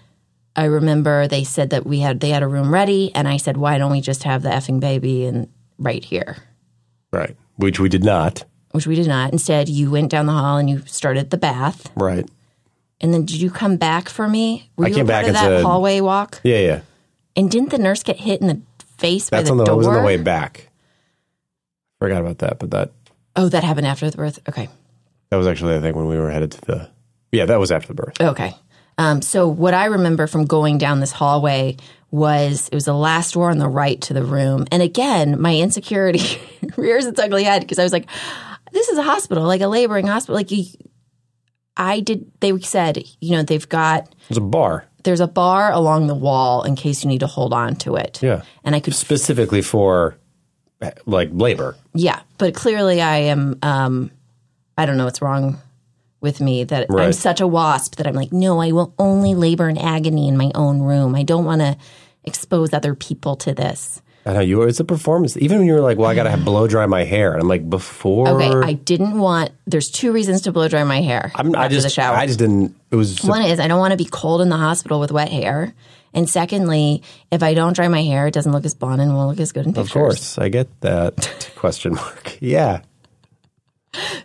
I 0.59 0.65
remember 0.65 1.25
they 1.27 1.45
said 1.45 1.69
that 1.69 1.85
we 1.85 1.99
had 1.99 2.19
they 2.19 2.29
had 2.31 2.43
a 2.43 2.47
room 2.47 2.73
ready, 2.73 3.13
and 3.15 3.27
I 3.27 3.37
said, 3.37 3.55
"Why 3.55 3.77
don't 3.77 3.91
we 3.91 4.01
just 4.01 4.23
have 4.23 4.41
the 4.41 4.49
effing 4.49 4.79
baby 4.81 5.25
and 5.25 5.47
right 5.77 6.03
here?" 6.03 6.35
Right. 7.11 7.37
Which 7.55 7.79
we 7.79 7.87
did 7.89 8.03
not. 8.03 8.43
Which 8.71 8.85
we 8.85 8.95
did 8.95 9.07
not. 9.07 9.31
Instead, 9.31 9.69
you 9.69 9.89
went 9.89 10.11
down 10.11 10.25
the 10.25 10.33
hall 10.33 10.57
and 10.57 10.69
you 10.69 10.83
started 10.85 11.29
the 11.29 11.37
bath. 11.37 11.89
Right. 11.95 12.27
And 13.01 13.13
then 13.13 13.25
did 13.25 13.39
you 13.41 13.49
come 13.49 13.77
back 13.77 14.09
for 14.09 14.27
me? 14.27 14.69
Were 14.75 14.85
I 14.85 14.89
you 14.89 14.95
came 14.95 15.05
back 15.07 15.27
of 15.27 15.33
that 15.33 15.41
said- 15.43 15.63
hallway 15.63 16.01
walk? 16.01 16.41
Yeah, 16.43 16.59
yeah. 16.59 16.81
And 17.35 17.49
didn't 17.49 17.69
the 17.69 17.77
nurse 17.77 18.03
get 18.03 18.17
hit 18.17 18.41
in 18.41 18.47
the 18.47 18.61
face 18.97 19.29
That's 19.29 19.49
by 19.49 19.51
on 19.51 19.57
the 19.57 19.63
the, 19.63 19.67
door? 19.69 19.77
Was 19.77 19.87
on 19.87 19.93
the 19.93 20.03
way 20.03 20.17
back. 20.17 20.69
Forgot 21.99 22.21
about 22.21 22.39
that, 22.39 22.59
but 22.59 22.71
that 22.71 22.91
Oh, 23.35 23.47
that 23.47 23.63
happened 23.63 23.87
after 23.87 24.09
the 24.09 24.17
birth. 24.17 24.39
Okay. 24.49 24.67
that 25.29 25.37
was 25.37 25.47
actually 25.47 25.75
I 25.75 25.79
think 25.79 25.95
when 25.95 26.07
we 26.07 26.17
were 26.17 26.29
headed 26.31 26.51
to 26.51 26.61
the 26.61 26.89
Yeah, 27.31 27.45
that 27.45 27.59
was 27.59 27.71
after 27.71 27.87
the 27.87 27.93
birth. 27.93 28.19
Okay. 28.19 28.53
Um, 28.99 29.21
so 29.21 29.47
what 29.47 29.73
I 29.73 29.85
remember 29.85 30.27
from 30.27 30.45
going 30.45 30.77
down 30.77 30.99
this 30.99 31.13
hallway 31.13 31.77
was 32.11 32.67
it 32.67 32.75
was 32.75 32.83
the 32.83 32.93
last 32.93 33.33
door 33.33 33.49
on 33.49 33.57
the 33.57 33.67
right 33.69 33.99
to 34.01 34.13
the 34.13 34.25
room, 34.25 34.65
and 34.73 34.83
again, 34.83 35.39
my 35.39 35.55
insecurity 35.55 36.41
rears 36.75 37.05
its 37.05 37.17
ugly 37.17 37.45
head 37.45 37.61
because 37.61 37.79
I 37.79 37.83
was 37.83 37.93
like, 37.93 38.09
"This 38.73 38.89
is 38.89 38.97
a 38.97 39.03
hospital, 39.03 39.45
like 39.45 39.61
a 39.61 39.67
laboring 39.67 40.05
hospital." 40.05 40.35
Like 40.35 40.51
you, 40.51 40.65
I 41.77 42.01
did. 42.01 42.29
They 42.41 42.59
said, 42.59 43.01
you 43.21 43.37
know, 43.37 43.43
they've 43.43 43.69
got 43.69 44.13
was 44.27 44.37
a 44.37 44.41
bar. 44.41 44.85
there's 45.05 45.21
a 45.21 45.27
bar 45.27 45.71
along 45.71 46.07
the 46.07 46.15
wall 46.15 46.63
in 46.63 46.75
case 46.75 47.01
you 47.01 47.09
need 47.09 47.21
to 47.21 47.27
hold 47.27 47.53
on 47.53 47.77
to 47.77 47.95
it. 47.95 48.21
Yeah. 48.21 48.41
and 48.65 48.75
I 48.75 48.81
could 48.81 48.93
Specifically 48.93 49.61
for 49.61 50.17
like 51.05 51.29
labor. 51.31 51.77
Yeah, 51.93 52.19
but 52.37 52.53
clearly 52.53 53.01
I 53.01 53.17
am. 53.17 53.59
Um, 53.61 54.11
I 54.77 54.85
don't 54.85 54.97
know 54.97 55.05
what's 55.05 55.21
wrong 55.21 55.57
with 56.21 56.41
me 56.41 56.63
that 56.65 56.87
I'm 56.93 57.13
such 57.13 57.41
a 57.41 57.47
wasp 57.47 57.95
that 57.95 58.07
I'm 58.07 58.15
like, 58.15 58.31
no, 58.31 58.59
I 58.59 58.71
will 58.71 58.93
only 58.99 59.35
labor 59.35 59.69
in 59.69 59.77
agony 59.77 60.27
in 60.27 60.37
my 60.37 60.51
own 60.55 60.81
room. 60.81 61.15
I 61.15 61.23
don't 61.23 61.45
want 61.45 61.61
to 61.61 61.77
expose 62.23 62.73
other 62.73 62.95
people 62.95 63.35
to 63.37 63.53
this. 63.53 64.01
I 64.25 64.33
know 64.33 64.39
you 64.41 64.61
it's 64.63 64.79
a 64.79 64.85
performance. 64.85 65.37
Even 65.37 65.59
when 65.59 65.67
you 65.67 65.73
were 65.73 65.81
like, 65.81 65.97
Well, 65.97 66.09
I 66.09 66.13
gotta 66.13 66.29
have 66.29 66.43
blow 66.43 66.67
dry 66.67 66.85
my 66.85 67.03
hair. 67.03 67.31
And 67.31 67.41
I'm 67.41 67.47
like, 67.47 67.67
before 67.67 68.27
Okay, 68.27 68.51
I 68.67 68.73
didn't 68.73 69.17
want. 69.17 69.51
There's 69.65 69.89
two 69.89 70.11
reasons 70.11 70.41
to 70.41 70.51
blow 70.51 70.67
dry 70.67 70.83
my 70.83 71.01
hair 71.01 71.31
I'm, 71.35 71.55
I 71.55 71.67
just 71.67 71.85
the 71.85 71.89
shower. 71.89 72.15
I 72.15 72.27
just 72.27 72.37
didn't 72.37 72.75
it 72.91 72.95
was 72.95 73.23
One 73.23 73.41
is 73.43 73.59
I 73.59 73.67
don't 73.67 73.79
want 73.79 73.91
to 73.91 73.97
be 73.97 74.05
cold 74.05 74.41
in 74.41 74.49
the 74.49 74.57
hospital 74.57 74.99
with 74.99 75.11
wet 75.11 75.29
hair, 75.29 75.73
and 76.13 76.29
secondly, 76.29 77.01
if 77.31 77.41
I 77.41 77.53
don't 77.53 77.73
dry 77.73 77.87
my 77.87 78.03
hair, 78.03 78.27
it 78.27 78.33
doesn't 78.33 78.51
look 78.51 78.65
as 78.65 78.75
blonde 78.75 79.01
and 79.01 79.15
won't 79.15 79.29
look 79.29 79.39
as 79.39 79.51
good 79.51 79.65
in 79.65 79.73
pictures. 79.73 79.87
Of 79.87 79.93
course, 79.93 80.37
I 80.37 80.49
get 80.49 80.67
that 80.81 81.51
question 81.55 81.95
mark. 81.95 82.37
Yeah. 82.41 82.81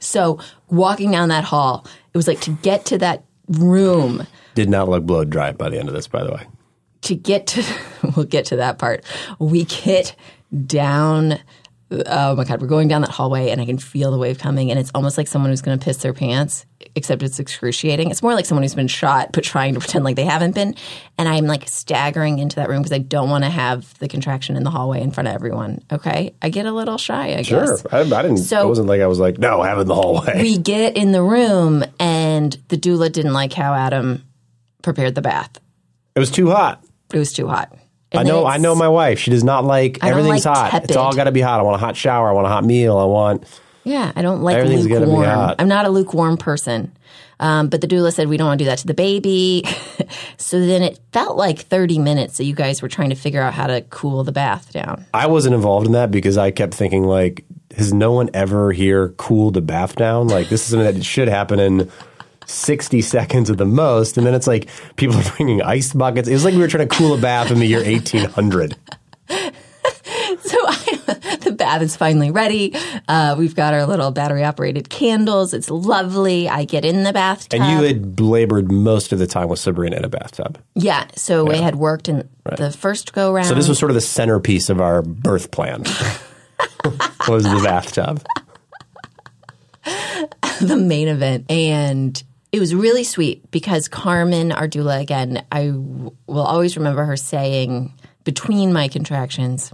So 0.01 0.39
walking 0.69 1.11
down 1.11 1.29
that 1.31 1.45
hall, 1.45 1.87
it 2.13 2.17
was 2.17 2.29
like 2.29 2.41
to 2.43 2.51
get 2.63 2.85
to 2.87 2.99
that 2.99 3.25
room. 3.49 4.27
Did 4.55 4.69
not 4.69 4.89
look 4.89 5.05
blow 5.05 5.25
dry 5.25 5.53
by 5.53 5.69
the 5.69 5.79
end 5.79 5.89
of 5.89 5.95
this, 5.95 6.07
by 6.07 6.23
the 6.23 6.33
way. 6.33 6.43
to 7.03 7.15
get 7.15 7.47
to 7.49 7.63
we'll 8.17 8.25
get 8.27 8.47
to 8.47 8.57
that 8.57 8.79
part 8.79 9.05
we 9.39 9.65
get 9.65 10.17
down 10.67 11.39
oh 11.91 12.35
my 12.35 12.45
god 12.45 12.61
we're 12.63 12.67
going 12.67 12.89
down 12.89 13.03
that 13.03 13.11
hallway 13.11 13.51
and 13.51 13.61
i 13.61 13.67
can 13.67 13.77
feel 13.77 14.11
the 14.11 14.17
wave 14.17 14.39
coming 14.39 14.71
and 14.71 14.81
it's 14.81 14.91
almost 14.95 15.19
like 15.19 15.29
someone 15.29 15.51
who's 15.51 15.61
going 15.61 15.79
to 15.79 15.85
piss 15.85 15.99
their 15.99 16.15
pants 16.15 16.65
except 16.97 17.23
it's 17.23 17.39
excruciating 17.41 18.11
it's 18.11 18.23
more 18.23 18.35
like 18.35 18.47
someone 18.47 18.63
who's 18.63 18.75
been 18.75 18.87
shot 18.89 19.31
but 19.33 19.43
trying 19.45 19.75
to 19.75 19.81
pretend 19.81 20.05
like 20.05 20.17
they 20.17 20.25
haven't 20.25 20.55
been 20.55 20.75
and 21.19 21.29
i'm 21.29 21.47
like 21.47 21.69
staggering 21.69 22.39
into 22.39 22.57
that 22.57 22.69
room 22.69 22.83
because 22.83 22.93
i 22.93 22.99
don't 22.99 23.29
want 23.31 23.43
to 23.45 23.51
have 23.51 23.99
the 23.99 24.07
contraction 24.09 24.57
in 24.57 24.63
the 24.63 24.71
hallway 24.71 25.01
in 25.01 25.11
front 25.11 25.27
of 25.29 25.35
everyone 25.35 25.81
okay 25.91 26.33
i 26.43 26.49
get 26.49 26.67
a 26.67 26.73
little 26.73 26.97
shy 26.99 27.35
i 27.35 27.43
Sure. 27.43 27.61
guess 27.67 27.87
I, 27.93 28.01
I 28.01 28.23
didn't 28.23 28.37
So- 28.39 28.65
it 28.65 28.69
wasn't 28.69 28.89
like 28.89 29.01
I 29.01 29.07
was 29.07 29.19
like, 29.19 29.39
no, 29.39 29.63
have 29.63 29.79
it 29.79 29.83
in 29.83 29.89
the 29.89 29.95
hallway. 29.95 30.41
we 30.43 30.57
get 30.59 30.97
in 30.97 31.13
the 31.13 31.23
room 31.23 31.85
and 31.99 32.57
the 32.69 32.77
doula 32.77 33.11
didn't 33.11 33.33
like 33.33 33.53
how 33.53 33.75
adam 33.75 34.23
prepared 34.83 35.15
the 35.15 35.23
bath 35.23 35.59
it 36.15 36.21
was 36.21 36.31
too 36.31 36.49
hot. 36.51 36.85
it 37.13 37.19
was 37.19 37.33
too 37.33 37.49
hot. 37.49 37.71
I 38.13 38.19
And 38.21 38.29
then 38.29 38.35
know. 38.37 38.47
I 38.47 38.59
know 38.59 38.77
my 38.77 38.89
wife. 38.89 39.19
She 39.19 39.33
does 39.33 39.43
not 39.43 39.65
like 39.65 39.99
I 40.01 40.11
everything's 40.11 40.47
like 40.47 40.57
hot. 40.57 40.71
tepid. 40.71 40.91
It's 40.91 40.97
all 40.97 41.13
got 41.13 41.25
to 41.25 41.33
be 41.33 41.41
hot. 41.41 41.59
I 41.59 41.65
want 41.65 41.75
a 41.75 41.85
hot 41.85 41.97
shower. 41.97 42.29
I 42.29 42.33
want 42.33 42.47
a 42.47 42.51
hot 42.51 42.65
meal. 42.65 42.97
I 42.97 43.05
want. 43.05 43.43
Yeah, 43.85 44.13
I 44.17 44.23
don't 44.23 44.43
like 44.43 44.65
lukewarm. 44.65 45.55
I'm 45.59 45.69
not 45.69 45.85
a 45.85 45.91
lukewarm 45.91 46.37
person. 46.37 46.93
Um, 47.41 47.69
but 47.69 47.81
the 47.81 47.87
doula 47.87 48.13
said 48.13 48.29
we 48.29 48.37
don't 48.37 48.47
want 48.47 48.59
to 48.59 48.65
do 48.65 48.69
that 48.71 48.79
to 48.79 48.87
the 48.87 48.95
baby. 48.95 49.65
so 50.37 50.65
then 50.65 50.83
it 50.83 50.99
felt 51.13 51.37
like 51.37 51.59
30 51.61 51.99
minutes 51.99 52.39
that 52.39 52.45
you 52.45 52.55
guys 52.55 52.81
were 52.81 52.89
trying 52.89 53.11
to 53.11 53.17
figure 53.17 53.43
out 53.43 53.53
how 53.53 53.67
to 53.67 53.83
cool 53.83 54.25
the 54.25 54.33
bath 54.33 54.73
down. 54.73 55.05
I 55.13 55.27
wasn't 55.27 55.55
involved 55.55 55.87
in 55.87 55.93
that 55.93 56.11
because 56.11 56.39
I 56.39 56.51
kept 56.51 56.75
thinking 56.75 57.05
like, 57.05 57.45
has 57.77 57.93
no 57.93 58.13
one 58.13 58.31
ever 58.35 58.73
here 58.73 59.11
cooled 59.11 59.57
a 59.57 59.61
bath 59.61 59.97
down? 59.97 60.29
Like 60.29 60.49
this 60.49 60.63
is 60.63 60.69
something 60.69 60.95
that 60.95 61.05
should 61.05 61.29
happen 61.29 61.59
in. 61.59 61.91
60 62.47 63.01
seconds 63.01 63.49
at 63.49 63.57
the 63.57 63.65
most. 63.65 64.19
And 64.19 64.27
then 64.27 64.35
it's 64.35 64.47
like 64.47 64.69
people 64.97 65.17
are 65.17 65.33
bringing 65.37 65.63
ice 65.63 65.95
buckets. 65.95 66.29
It 66.29 66.35
was 66.35 66.45
like 66.45 66.53
we 66.53 66.61
were 66.61 66.69
trying 66.69 66.87
to 66.87 66.95
cool 66.95 67.15
a 67.15 67.19
bath 67.19 67.51
in 67.51 67.59
the 67.59 67.65
year 67.65 67.83
1800. 67.83 68.77
Bath 71.65 71.81
is 71.81 71.97
finally 71.97 72.31
ready. 72.31 72.75
Uh, 73.09 73.37
we've 73.39 73.55
got 73.55 73.73
our 73.73 73.87
little 73.87 74.11
battery 74.11 74.45
operated 74.45 74.91
candles. 74.91 75.55
It's 75.55 75.71
lovely. 75.71 76.47
I 76.47 76.67
get 76.67 76.85
in 76.85 77.05
the 77.05 77.13
bathtub. 77.15 77.59
And 77.59 77.71
you 77.71 77.87
had 77.87 78.21
labored 78.21 78.71
most 78.71 79.15
of 79.15 79.19
the 79.19 79.27
time 79.27 79.49
with 79.49 79.61
Sabrina 79.61 79.97
in 79.97 80.05
a 80.05 80.11
bathtub. 80.11 80.59
yeah. 80.75 81.07
So 81.17 81.43
we 81.47 81.57
had 81.57 81.77
worked 81.77 82.11
in 82.11 82.29
the 82.45 82.71
first 82.71 83.15
go 83.15 83.33
round. 83.33 83.47
So 83.47 83.55
this 83.55 83.67
was 83.67 83.79
sort 83.79 83.91
of 83.91 83.95
the 83.95 84.03
centerpiece 84.03 84.69
of 84.69 84.79
our 84.79 85.01
birth 85.01 85.53
plan. 85.53 85.85
was 87.29 87.45
the 87.45 87.63
bathtub. 87.65 88.23
the 90.61 90.77
main 90.77 91.09
event. 91.09 91.51
And 91.51 92.23
it 92.53 92.61
was 92.61 92.75
really 92.75 93.05
sweet 93.05 93.51
because 93.51 93.89
Carmen, 93.89 94.53
our 94.53 94.69
doula, 94.69 95.01
again, 95.01 95.47
I 95.51 95.69
w- 95.69 96.15
will 96.27 96.43
always 96.43 96.77
remember 96.77 97.07
her 97.07 97.17
saying 97.17 97.95
between 98.25 98.71
my 98.71 98.89
contractions, 98.89 99.73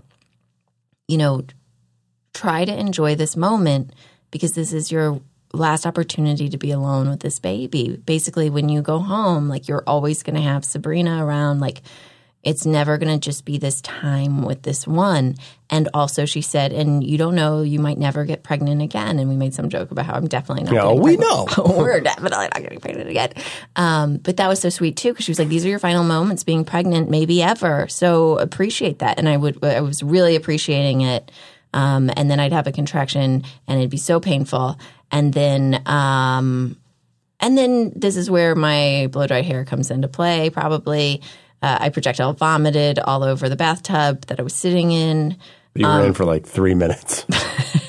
you 1.09 1.19
know, 1.19 1.43
try 2.41 2.65
to 2.65 2.75
enjoy 2.79 3.15
this 3.15 3.37
moment 3.37 3.93
because 4.31 4.53
this 4.53 4.73
is 4.73 4.91
your 4.91 5.21
last 5.53 5.85
opportunity 5.85 6.49
to 6.49 6.57
be 6.57 6.71
alone 6.71 7.11
with 7.11 7.21
this 7.21 7.39
baby. 7.39 8.01
Basically, 8.07 8.49
when 8.49 8.69
you 8.69 8.81
go 8.81 8.99
home, 8.99 9.49
like 9.49 9.69
you're 9.69 9.85
always 9.87 10.23
going 10.23 10.37
to 10.37 10.43
have 10.43 10.65
Sabrina 10.65 11.25
around. 11.25 11.61
Like 11.61 11.83
it's 12.43 12.65
never 12.65 12.97
going 12.97 13.13
to 13.13 13.19
just 13.19 13.45
be 13.45 13.59
this 13.59 13.83
time 13.83 14.41
with 14.41 14.63
this 14.63 14.87
one. 14.87 15.35
And 15.69 15.91
also, 15.93 16.25
she 16.25 16.41
said, 16.41 16.73
and 16.73 17.05
you 17.05 17.19
don't 17.19 17.35
know, 17.35 17.61
you 17.61 17.79
might 17.79 17.99
never 17.99 18.25
get 18.25 18.43
pregnant 18.43 18.81
again. 18.81 19.19
And 19.19 19.29
we 19.29 19.37
made 19.37 19.53
some 19.53 19.69
joke 19.69 19.91
about 19.91 20.07
how 20.07 20.15
I'm 20.15 20.27
definitely 20.27 20.65
not. 20.65 20.73
Yeah, 20.73 20.83
getting 20.85 21.03
we 21.03 21.17
pregnant. 21.19 21.59
know. 21.59 21.65
We're 21.77 22.01
definitely 22.01 22.49
not 22.55 22.63
getting 22.63 22.81
pregnant 22.81 23.11
again. 23.11 23.33
Um, 23.77 24.17
but 24.17 24.39
that 24.39 24.49
was 24.49 24.61
so 24.61 24.71
sweet 24.71 24.97
too, 24.97 25.13
because 25.13 25.27
she 25.27 25.31
was 25.31 25.39
like, 25.39 25.49
"These 25.49 25.67
are 25.67 25.69
your 25.69 25.79
final 25.79 26.05
moments 26.05 26.43
being 26.43 26.65
pregnant, 26.65 27.11
maybe 27.11 27.43
ever." 27.43 27.87
So 27.89 28.39
appreciate 28.39 29.01
that, 29.01 29.19
and 29.19 29.29
I 29.29 29.37
would, 29.37 29.63
I 29.63 29.83
was 29.83 30.03
really 30.03 30.37
appreciating 30.37 31.03
it. 31.03 31.31
Um, 31.73 32.11
and 32.17 32.31
then 32.31 32.41
I'd 32.41 32.53
have 32.53 32.67
a 32.67 32.73
contraction, 32.73 33.45
and 33.69 33.79
it'd 33.79 33.91
be 33.91 33.97
so 33.97 34.19
painful, 34.21 34.79
and 35.13 35.33
then, 35.33 35.81
um, 35.87 36.77
and 37.39 37.57
then 37.57 37.93
this 37.95 38.17
is 38.17 38.29
where 38.31 38.55
my 38.55 39.09
blow 39.13 39.27
dry 39.27 39.43
hair 39.43 39.65
comes 39.65 39.91
into 39.91 40.09
play. 40.09 40.51
Probably, 40.51 41.23
uh, 41.63 41.79
I 41.81 41.89
projectile 41.91 42.33
vomited 42.33 42.99
all 42.99 43.23
over 43.23 43.49
the 43.49 43.57
bathtub 43.57 44.27
that 44.27 44.41
I 44.41 44.43
was 44.43 44.55
sitting 44.55 44.91
in. 44.93 45.37
You 45.77 45.87
were 45.87 46.05
in 46.05 46.15
for 46.15 46.25
like 46.25 46.47
three 46.47 46.75
minutes. 46.75 47.25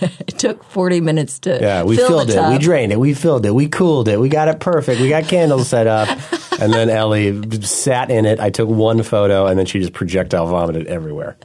It 0.02 0.40
took 0.40 0.64
forty 0.64 1.02
minutes 1.02 1.38
to 1.40 1.60
Yeah, 1.62 1.84
we 1.84 1.96
fill 1.98 2.08
filled 2.08 2.30
it. 2.32 2.34
tub. 2.34 2.52
We 2.54 2.58
drained 2.58 2.92
it. 2.92 3.00
We 3.00 3.14
filled 3.14 3.46
it. 3.46 3.54
We 3.54 3.68
cooled 3.68 4.08
it. 4.08 4.20
We 4.20 4.30
got 4.30 4.48
it 4.48 4.60
perfect. 4.60 5.00
We 5.00 5.10
got 5.10 5.26
candles 5.26 5.68
set 5.68 5.86
up. 5.88 6.08
And 6.62 6.72
then 6.72 6.90
Ellie 6.92 7.62
sat 7.62 8.12
in 8.12 8.26
it. 8.28 8.40
I 8.40 8.52
took 8.52 8.70
one 8.70 9.02
photo 9.02 9.48
and 9.48 9.58
then 9.58 9.66
she 9.66 9.80
just 9.80 9.94
projectile 9.94 10.46
vomited 10.46 10.86
everywhere. 10.86 11.36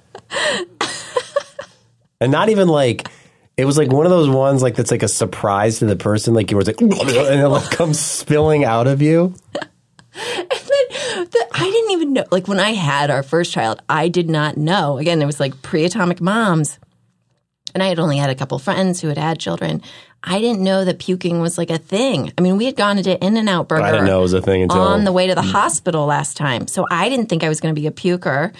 And 2.20 2.32
not 2.32 2.48
even 2.48 2.68
like, 2.68 3.08
it 3.56 3.64
was 3.64 3.78
like 3.78 3.90
one 3.90 4.06
of 4.06 4.10
those 4.10 4.28
ones 4.28 4.62
like 4.62 4.74
that's 4.74 4.90
like 4.90 5.02
a 5.02 5.08
surprise 5.08 5.78
to 5.78 5.86
the 5.86 5.96
person. 5.96 6.34
Like 6.34 6.50
you 6.50 6.56
were 6.56 6.62
like, 6.62 6.80
and 6.80 6.92
it 6.92 7.48
like 7.48 7.70
comes 7.70 7.98
spilling 7.98 8.64
out 8.64 8.86
of 8.86 9.02
you. 9.02 9.34
And 10.18 11.30
The- 11.30 11.46
I 11.52 11.64
didn't 11.70 11.90
even 11.92 12.12
know. 12.14 12.24
Like 12.30 12.48
when 12.48 12.58
I 12.60 12.70
had 12.70 13.10
our 13.10 13.22
first 13.22 13.52
child, 13.52 13.82
I 13.88 14.08
did 14.08 14.28
not 14.30 14.56
know. 14.56 14.98
Again, 14.98 15.20
it 15.20 15.26
was 15.26 15.40
like 15.40 15.60
pre-atomic 15.62 16.20
moms, 16.20 16.78
and 17.74 17.82
I 17.82 17.88
had 17.88 17.98
only 17.98 18.16
had 18.16 18.30
a 18.30 18.34
couple 18.34 18.58
friends 18.58 19.00
who 19.00 19.08
had 19.08 19.18
had 19.18 19.38
children. 19.38 19.82
I 20.22 20.40
didn't 20.40 20.62
know 20.62 20.84
that 20.84 20.98
puking 20.98 21.40
was 21.40 21.56
like 21.58 21.70
a 21.70 21.78
thing. 21.78 22.32
I 22.36 22.40
mean, 22.40 22.56
we 22.56 22.64
had 22.64 22.76
gone 22.76 22.96
to 22.96 23.24
In 23.24 23.36
and 23.36 23.48
Out 23.48 23.68
Burger. 23.68 23.84
I 23.84 23.92
didn't 23.92 24.06
know 24.06 24.18
it 24.18 24.22
was 24.22 24.32
a 24.32 24.42
thing 24.42 24.62
until 24.62 24.80
on 24.80 25.04
the 25.04 25.12
way 25.12 25.26
to 25.26 25.34
the 25.34 25.42
hospital 25.42 26.06
last 26.06 26.36
time. 26.36 26.66
So 26.66 26.86
I 26.90 27.08
didn't 27.08 27.26
think 27.26 27.44
I 27.44 27.48
was 27.48 27.60
going 27.60 27.74
to 27.74 27.80
be 27.80 27.86
a 27.86 27.92
puker. 27.92 28.52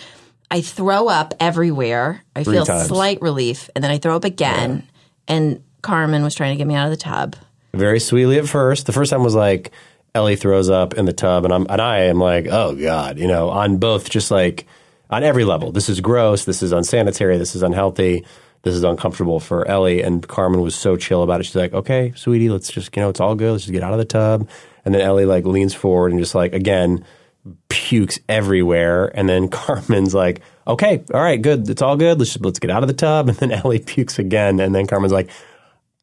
I 0.50 0.60
throw 0.60 1.08
up 1.08 1.34
everywhere. 1.40 2.22
I 2.34 2.44
Three 2.44 2.54
feel 2.56 2.66
times. 2.66 2.88
slight 2.88 3.20
relief, 3.20 3.68
and 3.74 3.82
then 3.82 3.90
I 3.90 3.98
throw 3.98 4.14
up 4.16 4.24
again. 4.24 4.86
And 5.28 5.62
Carmen 5.82 6.22
was 6.22 6.34
trying 6.34 6.52
to 6.54 6.58
get 6.58 6.66
me 6.66 6.74
out 6.74 6.84
of 6.86 6.90
the 6.90 6.96
tub. 6.96 7.36
very 7.74 8.00
sweetly 8.00 8.38
at 8.38 8.46
first. 8.48 8.86
The 8.86 8.92
first 8.92 9.10
time 9.10 9.22
was 9.22 9.34
like 9.34 9.72
Ellie 10.14 10.36
throws 10.36 10.70
up 10.70 10.94
in 10.94 11.04
the 11.04 11.12
tub, 11.12 11.44
and 11.44 11.52
I'm 11.52 11.66
and 11.68 11.80
I 11.80 12.04
am 12.04 12.18
like, 12.18 12.46
oh 12.46 12.74
god, 12.74 13.18
you 13.18 13.26
know, 13.28 13.50
on 13.50 13.78
both, 13.78 14.08
just 14.08 14.30
like 14.30 14.66
on 15.10 15.22
every 15.24 15.44
level. 15.44 15.72
This 15.72 15.88
is 15.88 16.00
gross. 16.00 16.44
This 16.44 16.62
is 16.62 16.72
unsanitary. 16.72 17.38
This 17.38 17.54
is 17.54 17.62
unhealthy. 17.62 18.24
This 18.62 18.74
is 18.74 18.82
uncomfortable 18.82 19.38
for 19.38 19.66
Ellie. 19.68 20.02
And 20.02 20.26
Carmen 20.26 20.60
was 20.60 20.74
so 20.74 20.96
chill 20.96 21.22
about 21.22 21.40
it. 21.40 21.44
She's 21.44 21.54
like, 21.54 21.72
okay, 21.72 22.12
sweetie, 22.16 22.48
let's 22.48 22.70
just 22.72 22.96
you 22.96 23.02
know, 23.02 23.08
it's 23.10 23.20
all 23.20 23.34
good. 23.36 23.52
Let's 23.52 23.64
just 23.64 23.72
get 23.72 23.82
out 23.84 23.92
of 23.92 23.98
the 23.98 24.04
tub. 24.04 24.48
And 24.84 24.94
then 24.94 25.02
Ellie 25.02 25.24
like 25.26 25.44
leans 25.44 25.74
forward 25.74 26.12
and 26.12 26.20
just 26.20 26.34
like 26.34 26.52
again 26.52 27.04
pukes 27.68 28.18
everywhere. 28.28 29.10
And 29.16 29.28
then 29.28 29.48
Carmen's 29.50 30.14
like, 30.14 30.40
okay, 30.66 31.04
all 31.12 31.22
right, 31.22 31.40
good. 31.40 31.68
It's 31.68 31.82
all 31.82 31.96
good. 31.96 32.18
Let's 32.18 32.32
just, 32.32 32.44
let's 32.44 32.58
get 32.58 32.70
out 32.70 32.82
of 32.82 32.88
the 32.88 32.94
tub. 32.94 33.28
And 33.28 33.36
then 33.38 33.52
Ellie 33.52 33.78
pukes 33.78 34.18
again. 34.18 34.60
And 34.60 34.74
then 34.74 34.86
Carmen's 34.86 35.12
like, 35.12 35.30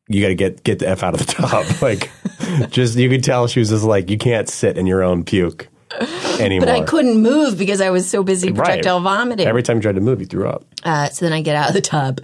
you 0.08 0.22
got 0.22 0.28
to 0.28 0.36
get 0.36 0.64
get 0.64 0.80
the 0.80 0.88
f 0.90 1.02
out 1.04 1.14
of 1.14 1.26
the 1.26 1.34
tub. 1.34 1.66
like, 1.82 2.12
just 2.70 2.98
you 2.98 3.10
could 3.10 3.24
tell 3.24 3.48
she 3.48 3.60
was 3.60 3.70
just 3.70 3.86
like, 3.86 4.10
you 4.10 4.18
can't 4.18 4.50
sit 4.50 4.78
in 4.78 4.86
your 4.86 5.02
own 5.02 5.24
puke 5.24 5.70
anymore. 6.40 6.66
But 6.68 6.70
I 6.76 6.82
couldn't 6.84 7.22
move 7.22 7.58
because 7.58 7.80
I 7.80 7.90
was 7.90 8.10
so 8.10 8.22
busy 8.24 8.52
Right. 8.52 8.66
projectile 8.66 9.00
vomiting. 9.00 9.48
Every 9.48 9.64
time 9.64 9.78
you 9.78 9.82
tried 9.82 9.96
to 9.96 10.02
move, 10.02 10.20
you 10.20 10.28
threw 10.28 10.48
up. 10.50 10.66
Uh, 10.84 11.08
so 11.10 11.26
then 11.26 11.32
I 11.34 11.42
get 11.42 11.56
out 11.56 11.70
of 11.70 11.74
the 11.74 11.82
tub 11.82 12.20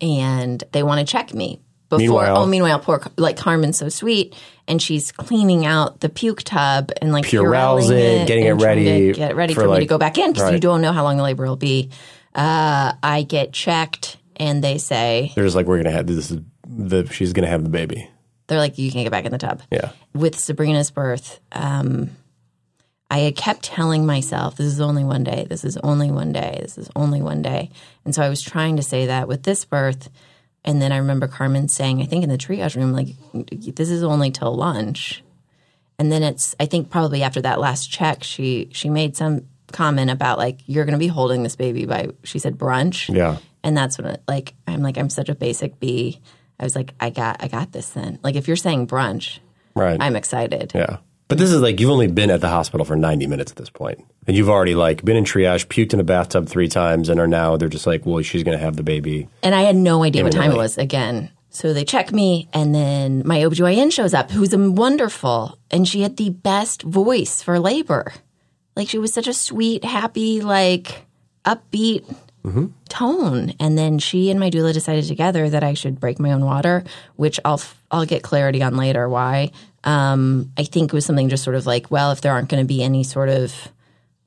and 0.00 0.62
they 0.72 0.82
want 0.82 1.00
to 1.06 1.10
check 1.10 1.34
me. 1.34 1.60
Before, 1.90 1.98
Meanwhile- 1.98 2.38
oh, 2.38 2.46
meanwhile, 2.46 2.78
poor 2.80 3.02
like 3.16 3.36
Carmen's 3.36 3.78
so 3.78 3.88
sweet, 3.88 4.34
and 4.66 4.80
she's 4.80 5.12
cleaning 5.12 5.66
out 5.66 6.00
the 6.00 6.08
puke 6.08 6.42
tub 6.42 6.90
and 7.00 7.12
like 7.12 7.24
Purells 7.26 7.90
it, 7.90 8.26
getting 8.26 8.46
it 8.46 8.52
ready 8.52 9.12
get 9.12 9.30
it 9.32 9.34
ready 9.36 9.54
for, 9.54 9.62
for, 9.64 9.68
me 9.68 9.80
to 9.80 9.86
go 9.86 9.98
back 9.98 10.18
in 10.18 10.32
because 10.32 10.52
you 10.52 10.58
don't 10.58 10.80
know 10.80 10.92
how 10.92 11.04
long 11.04 11.18
the 11.18 11.22
labor 11.22 11.44
will 11.44 11.56
be. 11.56 11.90
Uh, 12.34 12.94
I 13.02 13.22
get 13.22 13.52
checked, 13.52 14.16
and 14.36 14.64
they 14.64 14.78
say 14.78 15.32
They're 15.34 15.44
just 15.44 15.54
like, 15.54 15.66
we're 15.66 15.76
gonna 15.76 15.92
have 15.92 16.06
this. 16.06 16.30
Is 16.30 16.40
the 16.66 17.06
she's 17.12 17.32
gonna 17.32 17.48
have 17.48 17.62
the 17.62 17.68
baby. 17.70 18.08
they're 18.46 18.58
like, 18.58 18.78
you 18.78 18.90
can't 18.90 19.04
get 19.04 19.12
back 19.12 19.26
in 19.26 19.32
the 19.32 19.38
tub. 19.38 19.62
Yeah. 19.70 19.90
with 20.14 20.38
Sabrina's 20.38 20.90
birth, 20.90 21.38
um, 21.52 22.10
I 23.10 23.18
had 23.18 23.36
kept 23.36 23.62
telling 23.62 24.06
myself, 24.06 24.56
this 24.56 24.66
is 24.66 24.80
only 24.80 25.04
one 25.04 25.22
day, 25.22 25.46
this 25.48 25.64
is 25.64 25.76
only 25.78 26.10
one 26.10 26.32
day, 26.32 26.58
this 26.62 26.78
is 26.78 26.90
only 26.96 27.22
one 27.22 27.42
day. 27.42 27.70
And 28.04 28.14
so 28.14 28.22
I 28.22 28.28
was 28.28 28.42
trying 28.42 28.76
to 28.76 28.82
say 28.82 29.06
that 29.06 29.28
with 29.28 29.42
this 29.44 29.64
birth. 29.64 30.08
And 30.64 30.80
then 30.80 30.92
I 30.92 30.96
remember 30.98 31.28
Carmen 31.28 31.68
saying, 31.68 32.00
I 32.00 32.06
think 32.06 32.24
in 32.24 32.30
the 32.30 32.38
triage 32.38 32.76
room, 32.76 32.92
like, 32.92 33.08
this 33.74 33.90
is 33.90 34.02
only 34.02 34.30
till 34.30 34.54
lunch. 34.54 35.22
And 35.98 36.10
then 36.10 36.22
it's, 36.22 36.56
I 36.58 36.66
think 36.66 36.90
probably 36.90 37.22
after 37.22 37.42
that 37.42 37.60
last 37.60 37.90
check, 37.90 38.24
she 38.24 38.68
she 38.72 38.88
made 38.88 39.16
some 39.16 39.46
comment 39.72 40.10
about 40.10 40.38
like, 40.38 40.60
you're 40.66 40.84
going 40.84 40.94
to 40.94 40.98
be 40.98 41.06
holding 41.06 41.42
this 41.42 41.56
baby 41.56 41.84
by, 41.84 42.08
she 42.22 42.38
said 42.38 42.56
brunch. 42.56 43.14
Yeah. 43.14 43.38
And 43.62 43.76
that's 43.76 43.98
when 43.98 44.06
it, 44.06 44.22
like, 44.26 44.54
I'm 44.66 44.82
like, 44.82 44.98
I'm 44.98 45.10
such 45.10 45.28
a 45.28 45.34
basic 45.34 45.78
B. 45.78 46.20
I 46.58 46.64
was 46.64 46.74
like, 46.74 46.94
I 46.98 47.10
got, 47.10 47.42
I 47.42 47.48
got 47.48 47.72
this 47.72 47.90
then. 47.90 48.18
Like, 48.22 48.36
if 48.36 48.48
you're 48.48 48.56
saying 48.56 48.86
brunch, 48.86 49.38
Right. 49.74 50.00
I'm 50.00 50.16
excited. 50.16 50.72
Yeah. 50.74 50.98
But 51.28 51.38
this 51.38 51.50
is 51.50 51.60
like 51.60 51.80
you've 51.80 51.90
only 51.90 52.06
been 52.06 52.30
at 52.30 52.40
the 52.40 52.48
hospital 52.48 52.84
for 52.84 52.96
90 52.96 53.26
minutes 53.26 53.50
at 53.50 53.56
this 53.56 53.70
point. 53.70 54.04
And 54.26 54.36
you've 54.36 54.50
already 54.50 54.74
like 54.74 55.04
been 55.04 55.16
in 55.16 55.24
triage, 55.24 55.66
puked 55.66 55.94
in 55.94 56.00
a 56.00 56.04
bathtub 56.04 56.48
3 56.48 56.68
times 56.68 57.08
and 57.08 57.18
are 57.18 57.26
now 57.26 57.56
they're 57.56 57.68
just 57.68 57.86
like, 57.86 58.04
"Well, 58.04 58.22
she's 58.22 58.42
going 58.42 58.56
to 58.56 58.62
have 58.62 58.76
the 58.76 58.82
baby." 58.82 59.28
And 59.42 59.54
I 59.54 59.62
had 59.62 59.76
no 59.76 60.04
idea 60.04 60.22
what 60.22 60.32
time 60.32 60.52
it 60.52 60.56
was 60.56 60.78
again. 60.78 61.30
So 61.54 61.72
they 61.72 61.84
check 61.84 62.10
me, 62.10 62.48
and 62.52 62.74
then 62.74 63.22
my 63.24 63.38
OBGYN 63.38 63.92
shows 63.92 64.12
up, 64.12 64.32
who's 64.32 64.56
wonderful. 64.56 65.56
And 65.70 65.86
she 65.86 66.02
had 66.02 66.16
the 66.16 66.30
best 66.30 66.82
voice 66.82 67.42
for 67.42 67.60
labor. 67.60 68.12
Like, 68.74 68.88
she 68.88 68.98
was 68.98 69.14
such 69.14 69.28
a 69.28 69.32
sweet, 69.32 69.84
happy, 69.84 70.40
like, 70.40 71.06
upbeat 71.44 72.12
mm-hmm. 72.44 72.66
tone. 72.88 73.54
And 73.60 73.78
then 73.78 74.00
she 74.00 74.32
and 74.32 74.40
my 74.40 74.50
doula 74.50 74.72
decided 74.72 75.04
together 75.06 75.48
that 75.48 75.62
I 75.62 75.74
should 75.74 76.00
break 76.00 76.18
my 76.18 76.32
own 76.32 76.44
water, 76.44 76.82
which 77.14 77.38
I'll, 77.44 77.62
I'll 77.88 78.04
get 78.04 78.24
clarity 78.24 78.60
on 78.60 78.76
later 78.76 79.08
why. 79.08 79.52
Um, 79.84 80.50
I 80.56 80.64
think 80.64 80.92
it 80.92 80.94
was 80.94 81.04
something 81.04 81.28
just 81.28 81.44
sort 81.44 81.56
of 81.56 81.66
like, 81.66 81.90
well, 81.90 82.10
if 82.10 82.20
there 82.20 82.32
aren't 82.32 82.48
going 82.48 82.62
to 82.62 82.66
be 82.66 82.82
any 82.82 83.04
sort 83.04 83.28
of, 83.28 83.68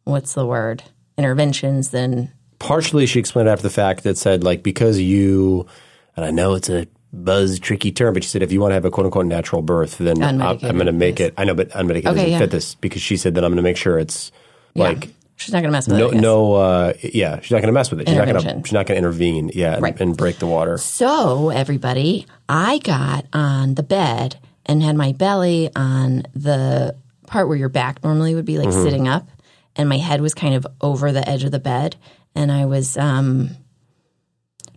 what's 0.04 0.34
the 0.34 0.46
word, 0.46 0.84
interventions, 1.18 1.90
then 1.90 2.32
Partially 2.60 3.06
she 3.06 3.20
explained 3.20 3.50
after 3.50 3.64
the 3.64 3.70
fact 3.70 4.04
that 4.04 4.18
said 4.18 4.44
like 4.44 4.64
because 4.64 5.00
you 5.00 5.68
and 6.16 6.26
I 6.26 6.32
know 6.32 6.56
it's 6.56 6.70
a 6.70 6.88
buzz 7.14 7.60
tricky 7.60 7.92
term, 7.92 8.14
but 8.16 8.24
she 8.24 8.30
said 8.30 8.42
if 8.42 8.52
you 8.52 8.60
want 8.60 8.72
to 8.72 8.76
have 8.76 8.86
a 8.86 8.90
quote 8.92 9.06
unquote 9.06 9.28
natural 9.28 9.62
birth, 9.62 10.00
then 10.00 10.24
I'm, 10.24 10.42
I'm 10.42 10.58
going 10.58 10.86
to 10.88 10.92
make 10.92 11.20
yes. 11.20 11.30
it. 11.30 11.34
I 11.38 11.44
know, 11.46 11.54
but 11.54 11.70
unmedicated 11.70 11.98
Okay, 12.08 12.16
doesn't 12.16 12.30
yeah. 12.32 12.38
fit 12.40 12.52
this 12.52 12.74
because 12.76 13.02
she 13.02 13.16
said 13.16 13.36
that 13.36 13.44
I'm 13.44 13.52
going 13.52 13.58
to 13.58 13.62
make 13.64 13.78
sure 13.78 14.00
it's 14.00 14.32
like 14.74 15.10
She's 15.38 15.54
not 15.54 15.60
going 15.60 15.70
to 15.70 15.72
mess 15.72 15.88
with 15.88 16.00
No, 16.00 16.10
it. 16.10 16.16
No, 16.16 16.54
uh, 16.56 16.94
yeah, 17.04 17.40
she's 17.42 17.52
not 17.52 17.58
going 17.58 17.68
to 17.68 17.72
mess 17.72 17.92
with 17.92 18.02
it. 18.02 18.08
She's 18.08 18.18
not 18.18 18.28
going 18.28 18.42
to. 18.42 18.62
She's 18.66 18.74
not 18.74 18.88
going 18.88 18.96
to 18.96 18.98
intervene. 18.98 19.52
Yeah, 19.54 19.74
and, 19.76 19.84
Right. 19.84 20.02
and 20.02 20.18
break 20.18 20.40
the 20.40 20.48
water. 20.48 20.80
So, 20.80 21.50
everybody, 21.50 22.26
I 22.50 22.80
got 22.80 23.26
on 23.34 23.76
the 23.76 23.84
bed 23.84 24.38
and 24.68 24.84
had 24.84 24.96
my 24.96 25.14
belly 25.14 25.70
on 25.76 26.24
the 26.34 26.96
part 27.26 27.48
where 27.48 27.58
your 27.58 27.70
back 27.70 28.04
normally 28.04 28.36
would 28.36 28.46
be 28.46 28.58
like 28.58 28.70
Mm-hmm. 28.70 28.84
sitting 28.84 29.08
up, 29.08 29.28
and 29.76 29.88
my 29.90 29.98
head 29.98 30.22
was 30.22 30.34
kind 30.34 30.56
of 30.56 30.66
over 30.82 31.12
the 31.12 31.28
edge 31.28 31.44
of 31.44 31.52
the 31.52 31.60
bed, 31.60 31.96
and 32.36 32.52
I 32.52 32.66
was 32.66 32.98
um, 32.98 33.50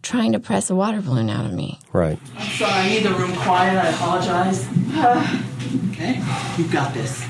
trying 0.02 0.32
to 0.32 0.40
press 0.40 0.70
a 0.70 0.74
water 0.74 1.00
balloon 1.00 1.28
out 1.30 1.44
of 1.46 1.52
me. 1.52 1.78
Right. 1.92 2.18
i'm 2.36 2.48
Sorry, 2.50 2.72
I 2.72 2.88
need 2.88 3.02
the 3.04 3.10
room 3.14 3.34
quiet. 3.36 3.76
I 3.78 3.88
apologize. 3.90 4.66
okay, 5.92 6.16
you've 6.58 6.72
got 6.72 6.92
this. 6.94 7.22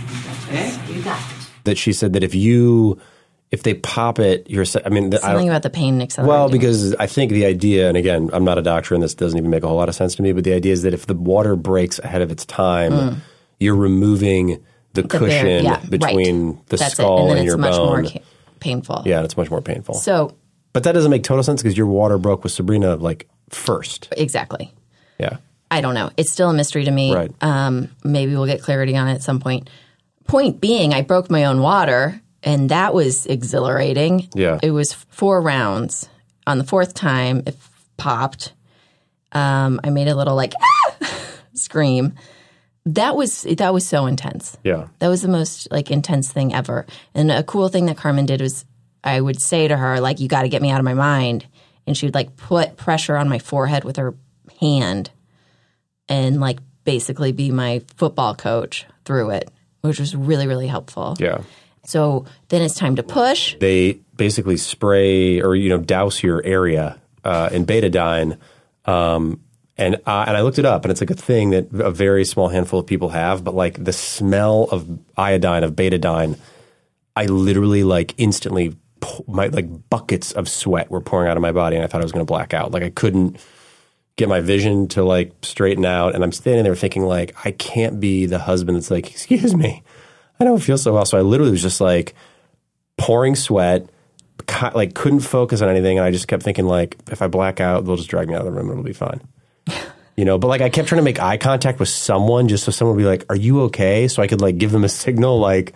Okay, 0.48 0.76
you 0.92 1.02
got 1.02 1.18
it. 1.18 1.36
That 1.64 1.76
she 1.78 1.92
said 1.92 2.12
that 2.14 2.22
if 2.22 2.34
you, 2.34 2.98
if 3.50 3.62
they 3.62 3.74
pop 3.74 4.18
it, 4.18 4.48
you're. 4.48 4.64
I 4.84 4.88
mean, 4.90 5.10
th- 5.10 5.22
I 5.22 5.26
Something 5.28 5.46
don't, 5.46 5.48
about 5.56 5.62
the 5.62 5.70
pain 5.70 6.00
accelerating. 6.02 6.28
well, 6.28 6.48
because 6.48 6.94
I 6.96 7.06
think 7.06 7.32
the 7.32 7.46
idea, 7.46 7.88
and 7.88 7.96
again, 7.96 8.30
I'm 8.32 8.44
not 8.44 8.58
a 8.58 8.62
doctor, 8.62 8.94
and 8.94 9.02
this 9.02 9.14
doesn't 9.14 9.36
even 9.38 9.50
make 9.50 9.62
a 9.64 9.68
whole 9.68 9.76
lot 9.76 9.88
of 9.88 9.94
sense 9.94 10.14
to 10.16 10.22
me. 10.22 10.32
But 10.32 10.44
the 10.44 10.52
idea 10.52 10.72
is 10.72 10.82
that 10.82 10.94
if 10.94 11.06
the 11.06 11.14
water 11.14 11.56
breaks 11.56 11.98
ahead 11.98 12.22
of 12.22 12.30
its 12.30 12.44
time, 12.46 13.22
you're 13.58 13.74
removing 13.76 14.46
the, 14.92 15.02
Mm. 15.02 15.08
The 15.08 15.18
cushion 15.18 15.28
bare- 15.46 15.62
yeah, 15.62 15.80
between 15.88 16.46
right. 16.52 16.66
the 16.68 16.76
That's 16.76 16.94
skull 16.94 17.26
it. 17.28 17.30
and 17.30 17.38
and, 17.38 17.46
your 17.46 17.54
it's 17.56 17.60
much 17.60 17.72
bone. 17.76 17.86
more 18.02 18.10
ca- 18.10 18.22
painful. 18.58 19.02
yeah, 19.06 19.22
it's 19.22 19.36
much 19.36 19.48
more 19.50 19.60
painful. 19.62 19.94
So 19.94 20.34
but 20.72 20.82
that 20.84 20.92
doesn't 20.92 21.10
make 21.12 21.22
total 21.24 21.42
sense 21.44 21.62
because 21.62 21.76
your 21.76 21.86
water 21.86 22.18
broke 22.18 22.42
with 22.42 22.52
Sabrina 22.52 22.96
like 22.96 23.28
first. 23.50 24.08
exactly. 24.16 24.72
Yeah. 25.18 25.36
I 25.70 25.80
don't 25.80 25.94
know. 25.94 26.10
It's 26.16 26.32
still 26.32 26.50
a 26.50 26.52
mystery 26.52 26.84
to 26.84 26.90
me. 26.90 27.14
Right. 27.14 27.30
Um, 27.40 27.90
maybe 28.02 28.34
we'll 28.34 28.46
get 28.46 28.62
clarity 28.62 28.96
on 28.96 29.06
it 29.08 29.14
at 29.14 29.22
some 29.22 29.38
point. 29.38 29.70
Point 30.26 30.60
being, 30.60 30.92
I 30.92 31.02
broke 31.02 31.30
my 31.30 31.44
own 31.44 31.60
water, 31.60 32.20
and 32.42 32.70
that 32.70 32.94
was 32.94 33.26
exhilarating. 33.26 34.28
Yeah. 34.34 34.58
It 34.62 34.70
was 34.70 34.92
four 34.92 35.40
rounds. 35.40 36.08
On 36.46 36.58
the 36.58 36.64
fourth 36.64 36.94
time, 36.94 37.42
it 37.46 37.56
popped. 37.96 38.52
Um, 39.32 39.80
I 39.84 39.90
made 39.90 40.08
a 40.08 40.14
little 40.14 40.34
like 40.34 40.54
scream. 41.52 42.14
That 42.86 43.14
was 43.14 43.42
that 43.42 43.74
was 43.74 43.86
so 43.86 44.06
intense. 44.06 44.56
Yeah. 44.64 44.88
That 44.98 45.08
was 45.08 45.22
the 45.22 45.28
most 45.28 45.70
like 45.70 45.90
intense 45.90 46.32
thing 46.32 46.54
ever. 46.54 46.86
And 47.14 47.30
a 47.30 47.42
cool 47.42 47.68
thing 47.68 47.86
that 47.86 47.98
Carmen 47.98 48.26
did 48.26 48.40
was 48.40 48.64
I 49.04 49.20
would 49.20 49.40
say 49.40 49.68
to 49.68 49.76
her 49.76 50.00
like 50.00 50.18
you 50.18 50.28
got 50.28 50.42
to 50.42 50.48
get 50.48 50.62
me 50.62 50.70
out 50.70 50.80
of 50.80 50.84
my 50.84 50.94
mind 50.94 51.46
and 51.86 51.96
she 51.96 52.06
would 52.06 52.14
like 52.14 52.36
put 52.36 52.76
pressure 52.76 53.16
on 53.16 53.28
my 53.28 53.38
forehead 53.38 53.84
with 53.84 53.96
her 53.96 54.14
hand 54.60 55.10
and 56.08 56.40
like 56.40 56.58
basically 56.84 57.32
be 57.32 57.50
my 57.50 57.82
football 57.96 58.34
coach 58.34 58.86
through 59.04 59.30
it, 59.30 59.50
which 59.82 60.00
was 60.00 60.16
really 60.16 60.46
really 60.46 60.66
helpful. 60.66 61.16
Yeah. 61.20 61.42
So 61.84 62.26
then 62.48 62.62
it's 62.62 62.74
time 62.74 62.96
to 62.96 63.02
push. 63.02 63.56
they 63.58 64.00
basically 64.16 64.58
spray 64.58 65.40
or 65.40 65.54
you 65.54 65.70
know 65.70 65.78
douse 65.78 66.22
your 66.22 66.44
area 66.44 67.00
uh, 67.24 67.48
in 67.52 67.64
betadine. 67.64 68.38
Um, 68.84 69.40
and 69.76 69.94
uh, 70.06 70.24
and 70.28 70.36
I 70.36 70.42
looked 70.42 70.58
it 70.58 70.66
up, 70.66 70.84
and 70.84 70.92
it's 70.92 71.00
like 71.00 71.10
a 71.10 71.14
thing 71.14 71.50
that 71.50 71.72
a 71.72 71.90
very 71.90 72.24
small 72.24 72.48
handful 72.48 72.80
of 72.80 72.86
people 72.86 73.08
have. 73.08 73.42
But 73.42 73.54
like 73.54 73.82
the 73.82 73.94
smell 73.94 74.64
of 74.70 74.86
iodine 75.16 75.64
of 75.64 75.72
betadine, 75.72 76.38
I 77.16 77.26
literally 77.26 77.82
like 77.82 78.14
instantly 78.18 78.76
my 79.26 79.46
like 79.46 79.88
buckets 79.88 80.32
of 80.32 80.48
sweat 80.48 80.90
were 80.90 81.00
pouring 81.00 81.30
out 81.30 81.36
of 81.36 81.40
my 81.40 81.52
body, 81.52 81.76
and 81.76 81.84
I 81.84 81.88
thought 81.88 82.02
I 82.02 82.04
was 82.04 82.12
going 82.12 82.24
to 82.24 82.30
black 82.30 82.52
out. 82.52 82.72
Like 82.72 82.82
I 82.82 82.90
couldn't 82.90 83.38
get 84.16 84.28
my 84.28 84.40
vision 84.40 84.86
to 84.88 85.02
like 85.02 85.32
straighten 85.42 85.86
out, 85.86 86.14
and 86.14 86.22
I'm 86.22 86.32
standing 86.32 86.64
there 86.64 86.76
thinking 86.76 87.04
like 87.04 87.34
I 87.44 87.52
can't 87.52 88.00
be 88.00 88.26
the 88.26 88.38
husband 88.38 88.76
that's 88.76 88.90
like, 88.90 89.10
excuse 89.10 89.54
me, 89.54 89.82
I 90.40 90.44
don't 90.44 90.58
feel 90.58 90.78
so 90.78 90.94
well. 90.94 91.04
So 91.04 91.18
I 91.18 91.20
literally 91.20 91.52
was 91.52 91.62
just 91.62 91.80
like 91.80 92.14
pouring 92.96 93.36
sweat, 93.36 93.88
like 94.74 94.94
couldn't 94.94 95.20
focus 95.20 95.60
on 95.60 95.68
anything, 95.68 95.98
and 95.98 96.06
I 96.06 96.10
just 96.10 96.28
kept 96.28 96.42
thinking 96.42 96.66
like, 96.66 96.96
if 97.10 97.22
I 97.22 97.28
black 97.28 97.60
out, 97.60 97.84
they'll 97.84 97.96
just 97.96 98.08
drag 98.08 98.28
me 98.28 98.34
out 98.34 98.40
of 98.40 98.46
the 98.46 98.52
room, 98.52 98.70
and 98.70 98.72
it'll 98.72 98.84
be 98.84 98.92
fine. 98.92 99.20
You 100.16 100.26
know, 100.26 100.36
but 100.36 100.48
like 100.48 100.60
I 100.60 100.68
kept 100.68 100.86
trying 100.86 100.98
to 100.98 101.02
make 101.02 101.18
eye 101.18 101.38
contact 101.38 101.78
with 101.80 101.88
someone 101.88 102.46
just 102.46 102.64
so 102.64 102.72
someone 102.72 102.94
would 102.94 103.00
be 103.00 103.06
like, 103.06 103.24
"Are 103.30 103.36
you 103.36 103.62
okay?" 103.62 104.06
So 104.06 104.22
I 104.22 104.26
could 104.26 104.42
like 104.42 104.58
give 104.58 104.70
them 104.70 104.84
a 104.84 104.88
signal, 104.88 105.38
like, 105.38 105.72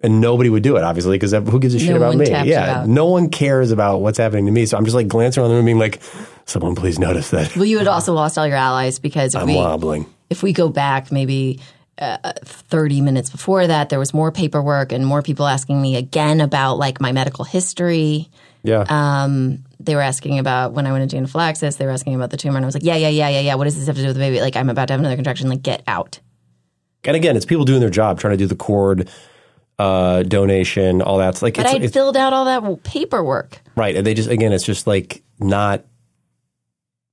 and 0.00 0.22
nobody 0.22 0.48
would 0.48 0.62
do 0.62 0.76
it, 0.76 0.84
obviously, 0.84 1.18
because 1.18 1.32
who 1.32 1.60
gives 1.60 1.74
a 1.74 1.78
shit 1.78 1.90
No 1.90 1.96
about 1.96 2.16
me? 2.16 2.30
Yeah, 2.30 2.86
no 2.88 3.04
one 3.04 3.28
cares 3.28 3.72
about 3.72 3.98
what's 3.98 4.16
happening 4.16 4.46
to 4.46 4.52
me. 4.52 4.64
So 4.64 4.78
I'm 4.78 4.86
just 4.86 4.94
like 4.94 5.08
glancing 5.08 5.42
around 5.42 5.50
the 5.50 5.56
room, 5.56 5.66
being 5.66 5.78
like, 5.78 6.00
"Someone 6.46 6.74
please 6.76 6.98
notice 6.98 7.28
that 7.30 7.54
Well, 7.56 7.66
you 7.66 7.76
had 7.76 7.86
also 7.96 8.14
lost 8.14 8.38
all 8.38 8.46
your 8.46 8.56
allies 8.56 8.98
because 8.98 9.34
if 9.34 9.42
I'm 9.42 9.48
we 9.48 9.56
wobbling." 9.56 10.06
if 10.30 10.42
we 10.42 10.54
go 10.54 10.70
back 10.70 11.12
maybe 11.12 11.60
uh, 11.98 12.32
30 12.44 13.00
minutes 13.00 13.30
before 13.30 13.66
that, 13.66 13.88
there 13.88 13.98
was 13.98 14.12
more 14.12 14.32
paperwork 14.32 14.92
and 14.92 15.06
more 15.06 15.22
people 15.22 15.46
asking 15.46 15.80
me 15.80 15.96
again 15.96 16.40
about 16.40 16.76
like 16.78 17.00
my 17.00 17.12
medical 17.12 17.44
history. 17.44 18.28
Yeah, 18.62 18.84
They 19.78 19.94
were 19.94 20.00
asking 20.00 20.38
about 20.38 20.72
when 20.72 20.86
I 20.86 20.92
went 20.92 21.02
into 21.02 21.16
anaphylaxis. 21.18 21.76
They 21.76 21.84
were 21.84 21.92
asking 21.92 22.14
about 22.14 22.30
the 22.30 22.38
tumor, 22.38 22.56
and 22.56 22.64
I 22.64 22.66
was 22.66 22.74
like, 22.74 22.84
"Yeah, 22.84 22.96
yeah, 22.96 23.08
yeah, 23.08 23.28
yeah, 23.28 23.40
yeah. 23.40 23.54
What 23.56 23.64
does 23.64 23.76
this 23.76 23.86
have 23.86 23.96
to 23.96 24.00
do 24.02 24.08
with 24.08 24.16
the 24.16 24.20
baby? 24.20 24.40
Like, 24.40 24.56
I'm 24.56 24.70
about 24.70 24.88
to 24.88 24.94
have 24.94 25.00
another 25.00 25.16
contraction. 25.16 25.48
Like, 25.50 25.62
get 25.62 25.82
out." 25.86 26.20
and 27.04 27.16
again, 27.16 27.36
it's 27.36 27.44
people 27.44 27.66
doing 27.66 27.80
their 27.80 27.90
job, 27.90 28.18
trying 28.18 28.32
to 28.32 28.38
do 28.38 28.46
the 28.46 28.56
cord 28.56 29.10
uh, 29.78 30.22
donation, 30.22 31.02
all 31.02 31.18
that. 31.18 31.30
It's 31.30 31.42
like 31.42 31.56
But 31.56 31.66
it's 31.82 31.92
filled 31.92 32.16
out 32.16 32.32
all 32.32 32.46
that 32.46 32.82
paperwork. 32.84 33.60
right, 33.76 33.94
and 33.94 34.06
they 34.06 34.14
just 34.14 34.30
again, 34.30 34.52
it's 34.52 34.64
just 34.64 34.86
like 34.86 35.22
not. 35.38 35.84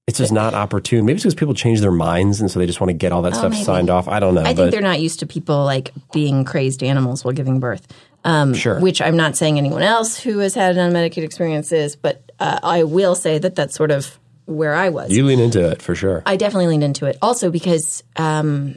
It's 0.07 0.17
just 0.17 0.31
not 0.33 0.53
opportune. 0.53 1.05
Maybe 1.05 1.15
it's 1.17 1.23
because 1.23 1.35
people 1.35 1.53
change 1.53 1.79
their 1.79 1.91
minds, 1.91 2.41
and 2.41 2.49
so 2.49 2.59
they 2.59 2.65
just 2.65 2.81
want 2.81 2.89
to 2.89 2.93
get 2.95 3.11
all 3.11 3.21
that 3.21 3.33
stuff 3.35 3.45
Oh, 3.45 3.49
maybe. 3.49 3.63
signed 3.63 3.89
off. 3.89 4.07
I 4.07 4.19
don't 4.19 4.33
know. 4.35 4.41
I 4.41 4.53
think 4.53 4.71
they're 4.71 4.81
not 4.81 4.99
used 4.99 5.19
to 5.19 5.27
people 5.27 5.63
like 5.63 5.91
being 6.11 6.43
crazed 6.43 6.83
animals 6.83 7.23
while 7.23 7.33
giving 7.33 7.59
birth. 7.59 7.87
Um, 8.23 8.53
Sure. 8.53 8.79
Which 8.79 9.01
I'm 9.01 9.15
not 9.15 9.37
saying 9.37 9.57
anyone 9.57 9.83
else 9.83 10.19
who 10.19 10.39
has 10.39 10.53
had 10.55 10.75
an 10.77 10.91
unmedicated 10.91 11.23
experience 11.23 11.71
is, 11.71 11.95
but 11.95 12.31
uh, 12.39 12.59
I 12.63 12.83
will 12.83 13.15
say 13.15 13.37
that 13.37 13.55
that's 13.55 13.75
sort 13.75 13.91
of 13.91 14.17
where 14.45 14.73
I 14.73 14.89
was. 14.89 15.11
you 15.11 15.23
lean 15.25 15.39
into 15.39 15.65
it 15.69 15.81
for 15.81 15.95
sure. 15.95 16.23
I 16.25 16.35
definitely 16.35 16.67
leaned 16.67 16.83
into 16.83 17.05
it. 17.05 17.17
Also 17.21 17.49
because 17.51 18.03
um, 18.17 18.75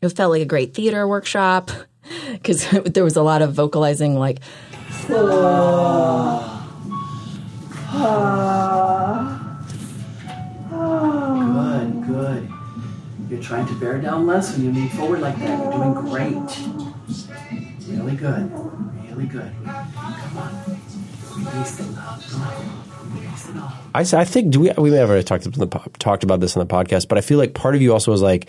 it 0.00 0.08
felt 0.10 0.32
like 0.32 0.42
a 0.42 0.46
great 0.46 0.74
theater 0.74 1.06
workshop 1.06 1.70
because 2.32 2.68
there 2.84 3.04
was 3.04 3.16
a 3.16 3.22
lot 3.22 3.42
of 3.42 3.52
vocalizing, 3.52 4.18
like 4.18 4.40
trying 13.44 13.66
to 13.66 13.74
bear 13.74 14.00
down 14.00 14.26
less 14.26 14.56
when 14.56 14.64
you 14.64 14.72
lean 14.72 14.88
forward 14.88 15.20
like 15.20 15.38
that. 15.38 15.58
You're 15.62 15.72
doing 15.72 15.92
great. 15.92 16.34
Really 17.88 18.16
good. 18.16 18.50
Really 19.10 19.26
good. 19.26 19.52
Come 19.64 20.38
on. 20.38 20.80
Release 21.36 21.76
the 21.76 21.84
love. 21.84 22.26
Come 22.30 22.42
on. 22.42 23.14
Release 23.14 23.42
the 23.44 23.52
love. 23.52 23.74
I, 23.94 24.00
I 24.00 24.24
think 24.24 24.50
do 24.50 24.60
we 24.60 24.72
we 24.78 24.90
may 24.90 24.96
have 24.96 25.10
already 25.10 25.24
talked 25.24 25.46
talked 26.00 26.24
about 26.24 26.40
this 26.40 26.56
on 26.56 26.66
the 26.66 26.74
podcast, 26.74 27.08
but 27.08 27.18
I 27.18 27.20
feel 27.20 27.38
like 27.38 27.54
part 27.54 27.74
of 27.74 27.82
you 27.82 27.92
also 27.92 28.12
is 28.12 28.22
like, 28.22 28.48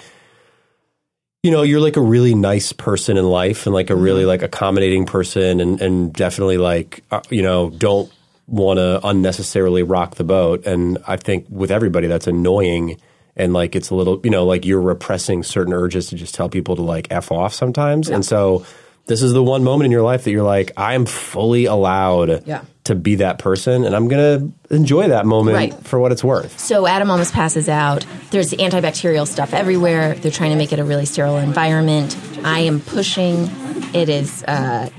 you 1.44 1.52
know, 1.52 1.62
you're 1.62 1.82
like 1.82 1.98
a 1.98 2.02
really 2.02 2.34
nice 2.34 2.72
person 2.72 3.18
in 3.18 3.26
life 3.26 3.66
and 3.68 3.76
like 3.76 3.90
a 3.90 3.96
really 3.96 4.26
like 4.26 4.42
accommodating 4.42 5.06
person, 5.06 5.60
and 5.60 5.82
and 5.82 6.14
definitely 6.14 6.58
like 6.58 7.04
uh, 7.12 7.22
you 7.30 7.42
know 7.42 7.70
don't 7.70 8.12
want 8.48 8.78
to 8.78 9.06
unnecessarily 9.06 9.84
rock 9.84 10.16
the 10.16 10.24
boat. 10.24 10.66
And 10.66 11.00
I 11.06 11.18
think 11.18 11.46
with 11.50 11.70
everybody 11.70 12.08
that's 12.08 12.28
annoying 12.28 13.00
and 13.36 13.54
like 13.54 13.76
it's 13.76 13.90
a 13.90 13.96
little 13.96 14.20
you 14.24 14.30
know 14.30 14.46
like 14.46 14.66
you're 14.66 14.82
repressing 14.82 15.44
certain 15.44 15.74
urges 15.74 16.08
to 16.10 16.16
just 16.16 16.36
tell 16.36 16.50
people 16.50 16.76
to 16.76 16.82
like 16.82 17.08
f 17.12 17.32
off 17.32 17.54
sometimes, 17.54 18.10
and 18.10 18.26
so. 18.26 18.66
This 19.08 19.22
is 19.22 19.34
the 19.34 19.44
one 19.44 19.64
moment 19.64 19.86
in 19.86 19.92
your 19.92 20.02
life 20.02 20.24
that 20.24 20.32
you're 20.32 20.42
like, 20.42 20.72
I 20.78 20.96
am 20.96 21.06
fully 21.06 21.66
allowed 21.66 22.42
Yeah. 22.48 22.62
to 22.86 22.96
be 22.96 23.14
that 23.18 23.38
person, 23.38 23.86
and 23.86 23.96
I'm 23.96 24.08
gonna 24.08 24.50
enjoy 24.72 25.10
that 25.10 25.28
moment 25.28 25.56
Right. 25.56 25.76
for 25.86 26.00
what 26.00 26.12
it's 26.12 26.24
worth. 26.24 26.60
So 26.60 26.88
Adam 26.88 27.12
almost 27.12 27.32
passes 27.32 27.70
out. 27.70 28.04
There's 28.32 28.54
antibacterial 28.54 29.28
stuff 29.28 29.54
everywhere. 29.54 30.16
They're 30.16 30.32
trying 30.32 30.50
to 30.54 30.58
make 30.58 30.74
it 30.74 30.80
a 30.80 30.84
really 30.84 31.06
sterile 31.06 31.38
environment. 31.38 32.18
I 32.44 32.62
am 32.62 32.80
pushing. 32.80 33.48
It 33.94 34.10
is. 34.10 34.44
Uh, 34.46 34.90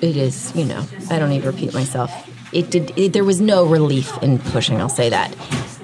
it 0.00 0.16
is. 0.16 0.50
You 0.56 0.64
know. 0.64 0.84
I 1.08 1.20
don't 1.20 1.28
need 1.30 1.42
to 1.42 1.50
repeat 1.52 1.72
myself. 1.74 2.10
It 2.52 2.68
did. 2.70 2.92
It, 2.98 3.12
there 3.12 3.22
was 3.24 3.40
no 3.40 3.64
relief 3.64 4.12
in 4.24 4.40
pushing. 4.40 4.80
I'll 4.80 4.88
say 4.88 5.08
that. 5.10 5.32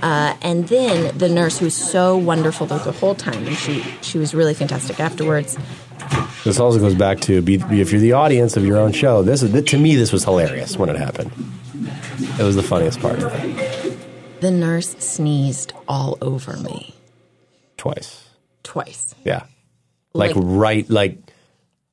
Uh, 0.04 0.36
and 0.42 0.68
then 0.68 1.16
the 1.16 1.30
nurse, 1.30 1.58
who 1.58 1.64
was 1.64 1.74
so 1.74 2.14
wonderful 2.14 2.66
the, 2.66 2.76
whole 2.76 3.14
time, 3.14 3.46
and 3.46 3.56
she 3.56 3.80
she 4.02 4.18
was 4.18 4.34
really 4.34 4.52
fantastic 4.52 5.00
afterwards. 5.00 5.56
This 6.44 6.60
also 6.60 6.78
goes 6.78 6.94
back 6.94 7.20
to 7.20 7.40
be, 7.40 7.56
be 7.56 7.80
if 7.80 7.90
you're 7.90 8.02
the 8.02 8.12
audience 8.12 8.58
of 8.58 8.66
your 8.66 8.76
own 8.76 8.92
show. 8.92 9.22
This 9.22 9.42
is 9.42 9.64
to 9.64 9.78
me, 9.78 9.96
this 9.96 10.12
was 10.12 10.22
hilarious 10.22 10.76
when 10.76 10.90
it 10.90 10.96
happened. 10.96 11.32
It 12.38 12.42
was 12.42 12.54
the 12.54 12.62
funniest 12.62 13.00
part 13.00 13.22
of 13.22 13.32
it. 13.34 14.40
The 14.42 14.50
nurse 14.50 14.90
sneezed 14.98 15.72
all 15.88 16.18
over 16.20 16.54
me 16.58 16.94
Twice, 17.78 18.28
twice. 18.62 19.14
yeah, 19.24 19.44
like, 20.12 20.36
Like- 20.36 20.44
right, 20.46 20.90
like 20.90 21.18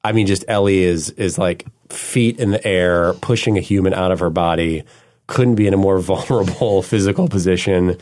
I 0.04 0.12
mean, 0.12 0.28
just 0.28 0.44
Ellie 0.50 0.84
is 0.84 1.12
is 1.12 1.38
like 1.38 1.66
feet 1.88 2.40
in 2.42 2.52
the 2.52 2.68
air, 2.68 3.14
pushing 3.22 3.58
a 3.58 3.62
human 3.62 3.94
out 3.94 4.12
of 4.12 4.20
her 4.20 4.30
body. 4.30 4.84
Couldn't 5.32 5.56
be 5.56 5.66
in 5.66 5.74
a 5.74 5.78
more 5.78 5.98
vulnerable 6.12 6.82
physical 6.82 7.30
position. 7.30 7.98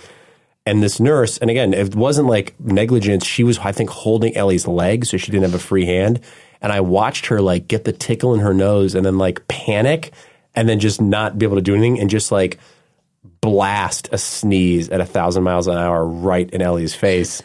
And 0.66 0.84
this 0.84 1.00
nurse, 1.00 1.38
and 1.38 1.50
again, 1.50 1.74
it 1.74 1.96
wasn't 1.96 2.28
like 2.28 2.60
negligence. 2.60 3.26
She 3.26 3.44
was, 3.44 3.58
I 3.60 3.72
think, 3.72 3.90
holding 3.90 4.36
Ellie's 4.36 4.68
leg 4.68 5.06
so 5.06 5.18
she 5.18 5.32
didn't 5.32 5.44
have 5.44 5.54
a 5.56 5.60
free 5.60 5.86
hand. 5.86 6.20
and 6.62 6.72
I 6.74 6.82
watched 6.82 7.28
her 7.28 7.40
like 7.40 7.68
get 7.68 7.86
the 7.86 7.94
tickle 7.94 8.34
in 8.34 8.42
her 8.42 8.54
nose 8.54 8.96
and 8.96 9.06
then 9.06 9.18
like 9.18 9.48
panic 9.48 10.12
and 10.56 10.68
then 10.68 10.80
just 10.80 11.00
not 11.02 11.38
be 11.38 11.46
able 11.46 11.56
to 11.56 11.62
do 11.62 11.74
anything 11.74 12.00
and 12.00 12.10
just 12.10 12.32
like 12.32 12.60
blast 13.42 14.10
a 14.12 14.18
sneeze 14.18 14.90
at 14.90 15.02
a 15.02 15.06
thousand 15.06 15.44
miles 15.44 15.68
an 15.68 15.78
hour 15.78 16.06
right 16.06 16.50
in 16.50 16.62
Ellie's 16.62 16.96
face. 16.96 17.42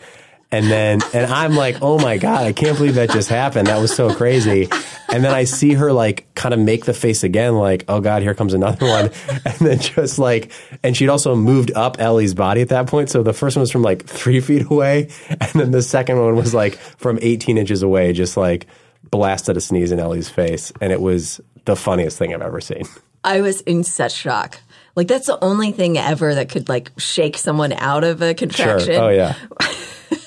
And 0.54 0.70
then, 0.70 1.00
and 1.12 1.32
I'm 1.32 1.56
like, 1.56 1.78
oh 1.82 1.98
my 1.98 2.16
God, 2.16 2.46
I 2.46 2.52
can't 2.52 2.76
believe 2.78 2.94
that 2.94 3.10
just 3.10 3.28
happened. 3.28 3.66
That 3.66 3.80
was 3.80 3.92
so 3.92 4.14
crazy. 4.14 4.68
And 5.08 5.24
then 5.24 5.34
I 5.34 5.44
see 5.44 5.74
her 5.74 5.92
like 5.92 6.32
kind 6.36 6.54
of 6.54 6.60
make 6.60 6.84
the 6.84 6.94
face 6.94 7.24
again, 7.24 7.56
like, 7.56 7.84
oh 7.88 8.00
God, 8.00 8.22
here 8.22 8.34
comes 8.34 8.54
another 8.54 8.86
one. 8.86 9.10
And 9.44 9.58
then 9.58 9.78
just 9.80 10.20
like, 10.20 10.52
and 10.84 10.96
she'd 10.96 11.08
also 11.08 11.34
moved 11.34 11.72
up 11.72 11.96
Ellie's 11.98 12.34
body 12.34 12.60
at 12.60 12.68
that 12.68 12.86
point. 12.86 13.10
So 13.10 13.24
the 13.24 13.32
first 13.32 13.56
one 13.56 13.62
was 13.62 13.72
from 13.72 13.82
like 13.82 14.06
three 14.06 14.38
feet 14.46 14.70
away. 14.70 15.10
And 15.28 15.50
then 15.54 15.70
the 15.72 15.82
second 15.82 16.20
one 16.20 16.36
was 16.36 16.54
like 16.54 16.76
from 16.76 17.18
18 17.20 17.58
inches 17.58 17.82
away, 17.82 18.12
just 18.12 18.36
like 18.36 18.66
blasted 19.10 19.56
a 19.56 19.60
sneeze 19.60 19.90
in 19.90 19.98
Ellie's 19.98 20.28
face. 20.28 20.72
And 20.80 20.92
it 20.92 21.00
was 21.00 21.40
the 21.64 21.74
funniest 21.74 22.16
thing 22.16 22.32
I've 22.32 22.42
ever 22.42 22.60
seen. 22.60 22.84
I 23.24 23.40
was 23.40 23.60
in 23.62 23.82
such 23.82 24.14
shock. 24.14 24.60
Like 24.94 25.08
that's 25.08 25.26
the 25.26 25.42
only 25.42 25.72
thing 25.72 25.98
ever 25.98 26.36
that 26.36 26.48
could 26.48 26.68
like 26.68 26.92
shake 26.96 27.38
someone 27.38 27.72
out 27.72 28.04
of 28.04 28.22
a 28.22 28.26
Sure. 28.26 28.32
Oh, 28.32 28.36
contraction. 28.36 28.94
Oh, 28.94 29.08
yeah. 29.08 29.34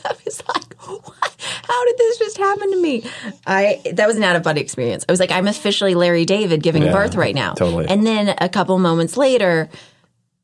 I 0.07 0.15
was 0.25 0.43
like, 0.47 0.73
what? 0.75 1.56
How 1.67 1.85
did 1.85 1.97
this 1.97 2.17
just 2.19 2.37
happen 2.37 2.71
to 2.71 2.81
me? 2.81 3.03
I 3.45 3.81
that 3.93 4.07
was 4.07 4.17
an 4.17 4.23
out 4.23 4.35
of 4.35 4.43
body 4.43 4.61
experience. 4.61 5.05
I 5.07 5.11
was 5.11 5.19
like, 5.19 5.31
I'm 5.31 5.47
officially 5.47 5.95
Larry 5.95 6.25
David 6.25 6.63
giving 6.63 6.83
Yeah, 6.83 6.91
birth 6.93 7.15
right 7.15 7.35
now. 7.35 7.53
totally. 7.53 7.87
And 7.87 8.05
then 8.07 8.33
a 8.39 8.47
couple 8.49 8.77
moments 8.79 9.17
later, 9.17 9.69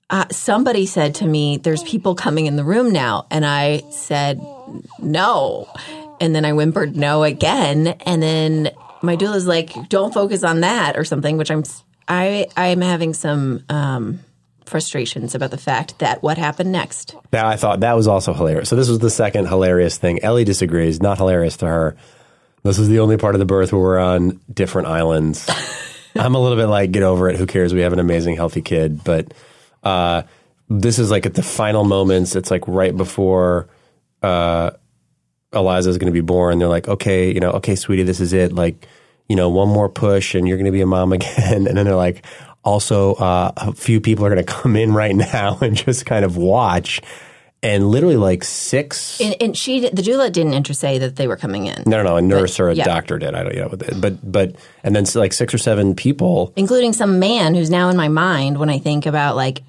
uh, 0.10 0.26
somebody 0.32 0.86
said 0.86 1.16
to 1.16 1.26
me, 1.26 1.58
"There's 1.58 1.82
people 1.84 2.14
coming 2.14 2.46
in 2.46 2.56
the 2.58 2.64
room 2.64 2.92
now," 2.92 3.26
and 3.32 3.46
I 3.46 3.84
said, 3.92 4.40
"No." 5.00 5.68
And 6.20 6.36
then 6.36 6.46
I 6.46 6.52
whimpered 6.52 6.96
no 6.96 7.24
again, 7.24 7.88
and 8.06 8.22
then 8.22 8.70
my 9.02 9.16
doula's 9.16 9.48
like, 9.48 9.72
"Don't 9.90 10.14
focus 10.14 10.44
on 10.44 10.60
that" 10.62 10.98
or 10.98 11.04
something, 11.06 11.38
which 11.38 11.50
I'm 11.52 11.64
I 12.08 12.48
I'm 12.56 12.82
having 12.82 13.14
some 13.14 13.64
um, 13.70 14.20
frustrations 14.66 15.36
about 15.36 15.52
the 15.52 15.58
fact 15.58 16.00
that 16.00 16.24
what 16.24 16.38
happened 16.38 16.72
next. 16.72 17.16
Now 17.32 17.48
I 17.48 17.56
thought 17.56 17.82
that 17.82 17.94
was 17.94 18.08
also 18.08 18.34
hilarious. 18.34 18.70
So 18.70 18.76
this 18.76 18.90
was 18.90 19.00
the 19.00 19.10
second 19.10 19.48
hilarious 19.48 19.98
thing. 19.98 20.24
Ellie 20.24 20.44
disagrees. 20.44 21.02
Not 21.02 21.18
hilarious 21.18 21.58
to 21.58 21.68
her. 21.68 21.96
This 22.64 22.80
is 22.80 22.88
the 22.88 23.00
only 23.00 23.18
part 23.18 23.36
of 23.36 23.40
the 23.40 23.46
birth 23.46 23.74
where 23.74 23.82
we're 23.82 24.00
on 24.00 24.40
different 24.52 24.88
islands. 24.88 25.50
I'm 26.16 26.36
a 26.36 26.40
little 26.40 26.58
bit 26.58 26.68
like, 26.68 26.92
get 26.92 27.04
over 27.04 27.30
it. 27.30 27.38
Who 27.38 27.46
cares? 27.46 27.74
We 27.74 27.82
have 27.82 27.94
an 27.94 28.00
amazing, 28.00 28.36
healthy 28.36 28.62
kid. 28.62 29.04
But 29.04 29.34
uh, 29.84 30.24
this 30.70 31.00
is 31.00 31.12
like 31.12 31.26
at 31.26 31.34
the 31.34 31.44
final 31.44 31.84
moments. 31.84 32.36
It's 32.36 32.52
like 32.52 32.68
right 32.68 32.96
before 32.96 33.68
uh, 34.22 34.72
is 35.52 35.98
going 35.98 36.08
to 36.08 36.12
be 36.12 36.22
born. 36.22 36.60
They're 36.60 36.68
like, 36.68 36.88
okay, 36.88 37.34
you 37.34 37.40
know, 37.40 37.52
okay, 37.54 37.76
sweetie, 37.76 38.04
this 38.04 38.20
is 38.20 38.34
it. 38.34 38.54
Like, 38.54 38.88
you 39.28 39.36
know, 39.36 39.50
one 39.50 39.70
more 39.70 39.90
push 39.90 40.36
and 40.36 40.48
you're 40.48 40.58
going 40.58 40.66
to 40.66 40.72
be 40.72 40.82
a 40.82 40.88
mom 40.88 41.14
again. 41.14 41.68
And 41.68 41.78
then 41.78 41.86
they're 41.86 41.96
like, 41.96 42.26
also, 42.64 43.16
uh, 43.16 43.52
a 43.58 43.74
few 43.74 44.02
people 44.02 44.26
are 44.26 44.30
going 44.30 44.46
to 44.46 44.52
come 44.52 44.76
in 44.76 44.94
right 44.94 45.16
now 45.16 45.58
and 45.62 45.76
just 45.76 46.06
kind 46.06 46.26
of 46.26 46.38
watch. 46.38 47.02
And 47.62 47.88
literally, 47.88 48.18
like 48.18 48.44
six. 48.44 49.22
And, 49.22 49.38
and 49.42 49.58
she, 49.58 49.88
the 49.88 50.02
doula 50.02 50.30
didn't 50.30 50.54
intersay 50.54 50.98
that 51.00 51.16
they 51.16 51.30
were 51.30 51.38
coming 51.38 51.68
in, 51.68 51.84
no, 51.86 52.04
no, 52.04 52.10
no, 52.10 52.16
a 52.18 52.22
nurse 52.22 52.60
or 52.60 52.68
a 52.68 52.74
yeah. 52.74 52.84
doctor 52.84 53.18
did. 53.18 53.34
I 53.36 53.44
don't, 53.44 53.54
you 53.54 53.62
know, 53.62 53.70
but, 53.70 54.20
but, 54.30 54.56
and 54.84 54.94
then 54.94 55.06
like 55.16 55.32
six 55.32 55.54
or 55.54 55.58
seven 55.58 55.96
people. 55.96 56.52
including 56.58 56.92
some 56.92 57.20
man 57.20 57.56
who's 57.56 57.70
now 57.70 57.88
in 57.88 57.96
my 57.96 58.10
mind 58.10 58.60
when 58.60 58.70
I 58.70 58.80
think 58.80 59.06
about 59.06 59.38
like 59.38 59.62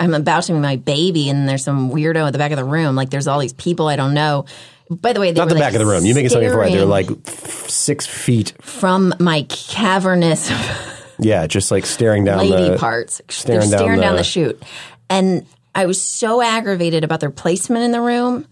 I'm 0.00 0.14
about 0.14 0.44
to 0.44 0.52
be 0.52 0.58
my 0.58 0.76
baby, 0.76 1.28
and 1.28 1.48
there's 1.48 1.64
some 1.64 1.90
weirdo 1.90 2.26
at 2.26 2.32
the 2.32 2.38
back 2.38 2.52
of 2.52 2.56
the 2.56 2.64
room. 2.64 2.96
Like 2.96 3.10
there's 3.10 3.26
all 3.26 3.38
these 3.38 3.52
people 3.52 3.88
I 3.88 3.96
don't 3.96 4.14
know. 4.14 4.46
By 4.90 5.12
the 5.12 5.20
way, 5.20 5.32
they 5.32 5.38
Not 5.38 5.48
the 5.48 5.54
like, 5.54 5.62
back 5.62 5.72
of 5.72 5.78
the 5.78 5.86
room. 5.86 6.04
You 6.04 6.14
make 6.14 6.26
it 6.26 6.30
sound 6.30 6.44
right. 6.46 6.72
They're 6.72 6.84
like 6.84 7.10
f- 7.10 7.68
six 7.70 8.06
feet. 8.06 8.52
from 8.60 9.14
my 9.18 9.46
cavernous 9.48 10.50
Yeah, 11.18 11.46
just 11.46 11.70
like 11.70 11.86
staring 11.86 12.24
down 12.24 12.38
lady 12.38 12.70
the 12.70 12.78
parts. 12.78 13.20
staring 13.28 13.60
They're 13.60 13.70
down 13.70 13.78
staring 13.86 14.00
down 14.00 14.12
the- 14.12 14.18
the 14.18 14.24
chute, 14.24 14.62
and 15.08 15.46
I 15.74 15.86
was 15.86 16.00
so 16.00 16.40
aggravated 16.42 17.04
about 17.04 17.20
their 17.20 17.30
placement 17.30 17.84
in 17.84 17.92
the 17.92 18.00
room, 18.00 18.46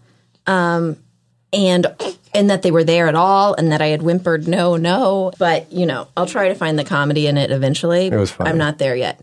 um, 0.47 0.97
and 1.51 1.87
and 2.33 2.49
that 2.49 2.61
they 2.63 2.71
were 2.71 2.83
there 2.83 3.07
at 3.07 3.15
all, 3.15 3.53
and 3.53 3.71
that 3.71 3.81
I 3.81 3.87
had 3.87 4.01
whimpered 4.01 4.47
no, 4.47 4.75
no. 4.75 5.31
But 5.37 5.71
you 5.71 5.85
know, 5.85 6.07
I'll 6.17 6.25
try 6.25 6.47
to 6.49 6.55
find 6.55 6.77
the 6.79 6.83
comedy 6.83 7.27
in 7.27 7.37
it 7.37 7.51
eventually. 7.51 8.07
It 8.07 8.15
was 8.15 8.31
funny. 8.31 8.49
I'm 8.49 8.57
not 8.57 8.77
there 8.79 8.95
yet. 8.95 9.19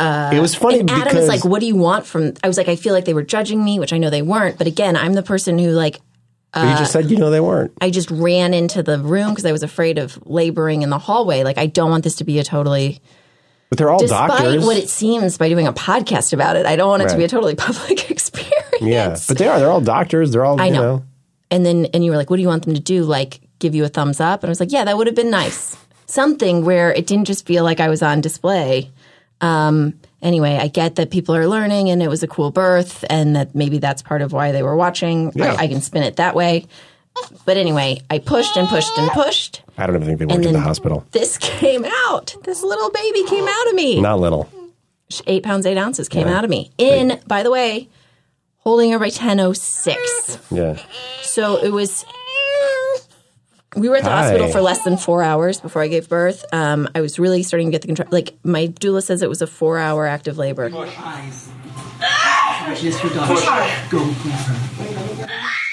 It 0.00 0.40
was 0.40 0.54
funny 0.56 0.80
And 0.80 0.90
Adam 0.90 1.14
was 1.16 1.28
like, 1.28 1.44
"What 1.44 1.60
do 1.60 1.66
you 1.66 1.76
want 1.76 2.06
from?" 2.06 2.34
I 2.42 2.48
was 2.48 2.56
like, 2.56 2.66
"I 2.68 2.74
feel 2.74 2.92
like 2.92 3.04
they 3.04 3.14
were 3.14 3.22
judging 3.22 3.62
me," 3.62 3.78
which 3.78 3.92
I 3.92 3.98
know 3.98 4.10
they 4.10 4.22
weren't. 4.22 4.58
But 4.58 4.66
again, 4.66 4.96
I'm 4.96 5.12
the 5.12 5.22
person 5.22 5.58
who 5.60 5.70
like 5.70 6.00
But 6.54 6.68
you 6.68 6.76
just 6.76 6.92
said 6.92 7.10
you 7.10 7.16
know 7.16 7.30
they 7.30 7.40
weren't. 7.40 7.72
I 7.80 7.90
just 7.90 8.10
ran 8.10 8.52
into 8.54 8.82
the 8.82 8.98
room 8.98 9.30
because 9.30 9.46
I 9.46 9.52
was 9.52 9.62
afraid 9.62 9.98
of 9.98 10.18
laboring 10.26 10.82
in 10.82 10.90
the 10.90 10.98
hallway. 10.98 11.44
Like 11.44 11.56
I 11.58 11.66
don't 11.66 11.90
want 11.90 12.04
this 12.04 12.16
to 12.16 12.24
be 12.24 12.38
a 12.38 12.44
totally, 12.44 13.00
But 13.70 13.78
they're 13.78 13.90
all 13.90 13.98
despite 13.98 14.28
doctors. 14.28 14.64
what 14.66 14.76
it 14.76 14.90
seems 14.90 15.38
by 15.38 15.48
doing 15.48 15.66
a 15.66 15.72
podcast 15.72 16.32
about 16.34 16.56
it. 16.56 16.66
I 16.66 16.76
don't 16.76 16.88
want 16.90 17.02
it 17.02 17.08
to 17.08 17.14
be 17.14 17.20
Right. 17.22 17.24
a 17.32 17.34
totally 17.34 17.54
public 17.66 18.10
experience. 18.10 18.52
yeah, 18.82 19.16
but 19.28 19.38
they 19.38 19.48
are. 19.48 19.58
They're 19.58 19.70
all 19.70 19.80
doctors. 19.80 20.32
They're 20.32 20.44
all. 20.44 20.60
I 20.60 20.66
you 20.66 20.72
know. 20.72 20.82
know. 20.96 21.04
And 21.50 21.64
then 21.64 21.86
and 21.94 22.04
you 22.04 22.10
were 22.10 22.16
like, 22.18 22.28
"What 22.30 22.36
do 22.36 22.42
you 22.42 22.48
want 22.48 22.64
them 22.66 22.74
to 22.74 22.80
do? 22.80 23.04
Like 23.04 23.40
give 23.58 23.74
you 23.74 23.84
a 23.84 23.88
thumbs 23.88 24.20
up?" 24.20 24.42
And 24.42 24.48
I 24.48 24.52
was 24.52 24.60
like, 24.60 24.72
"Yeah, 24.72 24.84
that 24.84 24.96
would 24.98 25.06
have 25.06 25.16
been 25.16 25.30
nice. 25.30 25.76
Something 26.06 26.64
where 26.66 26.92
it 26.92 27.06
didn't 27.06 27.26
just 27.26 27.46
feel 27.46 27.64
like 27.64 27.80
I 27.80 27.88
was 27.88 28.02
on 28.02 28.20
display." 28.20 28.90
Um, 29.40 29.94
anyway, 30.22 30.56
I 30.60 30.68
get 30.68 30.96
that 30.96 31.10
people 31.10 31.34
are 31.36 31.46
learning 31.46 31.90
and 31.90 32.02
it 32.02 32.08
was 32.08 32.22
a 32.22 32.28
cool 32.28 32.50
birth, 32.50 33.04
and 33.10 33.36
that 33.36 33.54
maybe 33.54 33.78
that's 33.78 34.02
part 34.02 34.22
of 34.22 34.32
why 34.32 34.52
they 34.52 34.62
were 34.62 34.76
watching. 34.76 35.32
Yeah. 35.34 35.52
I, 35.54 35.64
I 35.64 35.68
can 35.68 35.80
spin 35.80 36.02
it 36.02 36.16
that 36.16 36.34
way. 36.34 36.66
But 37.44 37.58
anyway, 37.58 38.00
I 38.08 38.18
pushed 38.18 38.56
and 38.56 38.66
pushed 38.68 38.96
and 38.96 39.10
pushed. 39.10 39.62
I 39.76 39.86
don't 39.86 39.96
even 39.96 40.06
think 40.08 40.18
they 40.18 40.24
worked 40.26 40.46
at 40.46 40.52
the 40.52 40.60
hospital. 40.60 41.04
this 41.12 41.36
came 41.38 41.84
out. 42.06 42.34
This 42.44 42.62
little 42.62 42.90
baby 42.90 43.24
came 43.24 43.46
out 43.46 43.66
of 43.68 43.74
me. 43.74 44.00
Not 44.00 44.18
little. 44.18 44.48
Eight 45.26 45.42
pounds, 45.42 45.66
eight 45.66 45.76
ounces 45.76 46.08
came 46.08 46.26
out 46.26 46.42
of 46.42 46.48
me. 46.48 46.70
In, 46.78 47.20
by 47.26 47.42
the 47.42 47.50
way, 47.50 47.90
holding 48.58 48.92
her 48.92 48.98
by 48.98 49.10
10.06. 49.10 50.38
Yeah. 50.50 50.80
So 51.20 51.62
it 51.62 51.70
was. 51.70 52.06
We 53.74 53.88
were 53.88 53.96
at 53.96 54.04
the 54.04 54.10
Hi. 54.10 54.22
hospital 54.22 54.48
for 54.48 54.60
less 54.60 54.82
than 54.84 54.96
four 54.98 55.22
hours 55.22 55.60
before 55.60 55.80
I 55.82 55.88
gave 55.88 56.08
birth. 56.08 56.44
Um, 56.52 56.88
I 56.94 57.00
was 57.00 57.18
really 57.18 57.42
starting 57.42 57.68
to 57.68 57.72
get 57.72 57.80
the 57.80 57.86
control. 57.88 58.08
Like 58.10 58.34
my 58.44 58.66
doula 58.68 59.02
says, 59.02 59.22
it 59.22 59.28
was 59.30 59.40
a 59.40 59.46
four-hour 59.46 60.06
active 60.06 60.36
labor. 60.36 60.70
Eyes. 60.74 61.48
Yes, 62.82 63.02
your 63.02 63.12
daughter. 63.14 63.34
Go 63.90 63.98
grab 64.22 64.46
her. 64.46 65.72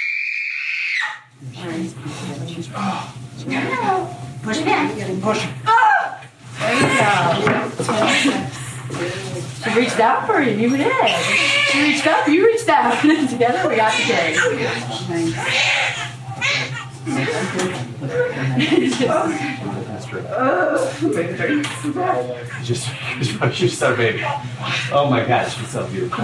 She 8.49 9.75
reached 9.77 9.99
out 9.99 10.25
for 10.25 10.41
you. 10.41 10.51
and 10.51 10.61
You 10.61 10.77
did. 10.77 11.15
She 11.71 11.81
reached 11.81 12.07
up. 12.07 12.27
You 12.27 12.45
reached 12.45 12.69
out. 12.69 13.03
And 13.03 13.29
together 13.35 13.69
we 13.69 13.75
got 13.75 13.91
the 13.91 14.03
cake. 14.03 14.35
Just, 22.63 22.89
she's 23.53 23.77
so 23.77 23.95
baby. 23.95 24.21
Oh 24.91 25.07
my 25.09 25.25
God, 25.25 25.49
she's 25.49 25.69
so 25.69 25.87
beautiful. 25.87 26.23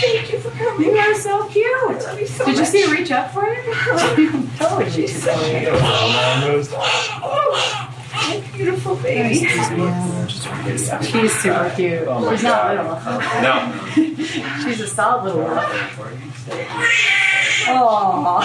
Thank 0.00 0.32
you 0.32 0.38
for 0.38 0.50
coming. 0.50 0.86
You 0.86 0.92
are 0.98 1.14
so 1.14 1.46
cute. 1.48 2.00
Did 2.46 2.58
you 2.58 2.64
see 2.64 2.82
her 2.82 2.92
reach 2.92 3.10
up 3.10 3.32
for 3.32 3.46
you? 3.46 3.62
totally. 4.58 4.90
She's 4.90 5.22
so 5.22 5.32
beautiful 8.52 8.96
baby. 8.96 9.34
She's 9.34 11.32
super 11.40 11.72
cute. 11.74 12.04
Oh 12.06 12.30
She's 12.30 12.42
not 12.42 12.76
little. 12.76 13.00
No. 13.42 13.72
She's 14.62 14.80
a 14.80 14.86
solid 14.86 15.24
little 15.24 15.42
one. 15.42 15.66
Aww. 17.64 18.42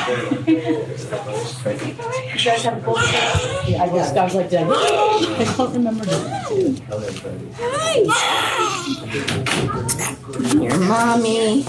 you 0.48 2.46
guys 2.46 2.64
have 2.64 2.78
a 2.78 2.82
bowl? 2.82 2.98
Yeah, 3.68 3.84
I 3.84 3.88
was, 3.88 4.16
I 4.16 4.24
was 4.24 4.36
like, 4.36 4.50
that. 4.52 4.68
I 4.68 5.56
don't 5.58 5.74
remember 5.74 6.06
that. 6.06 6.52
Your 10.62 10.80
mommy. 10.80 11.64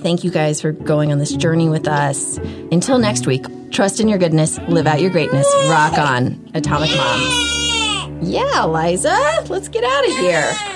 Thank 0.00 0.22
you 0.24 0.30
guys 0.30 0.60
for 0.60 0.72
going 0.72 1.10
on 1.12 1.18
this 1.18 1.32
journey 1.32 1.68
with 1.70 1.88
us. 1.88 2.36
Until 2.70 2.98
next 2.98 3.26
week, 3.26 3.46
trust 3.74 3.98
in 3.98 4.08
your 4.08 4.18
goodness, 4.18 4.58
live 4.68 4.86
out 4.86 5.00
your 5.00 5.10
greatness, 5.10 5.46
rock 5.68 5.98
on, 5.98 6.40
Atomic 6.54 6.90
Mom. 6.96 8.20
Yeah, 8.22 8.64
Liza, 8.64 9.44
let's 9.48 9.68
get 9.68 9.82
out 9.82 10.08
of 10.08 10.16
here. 10.16 10.73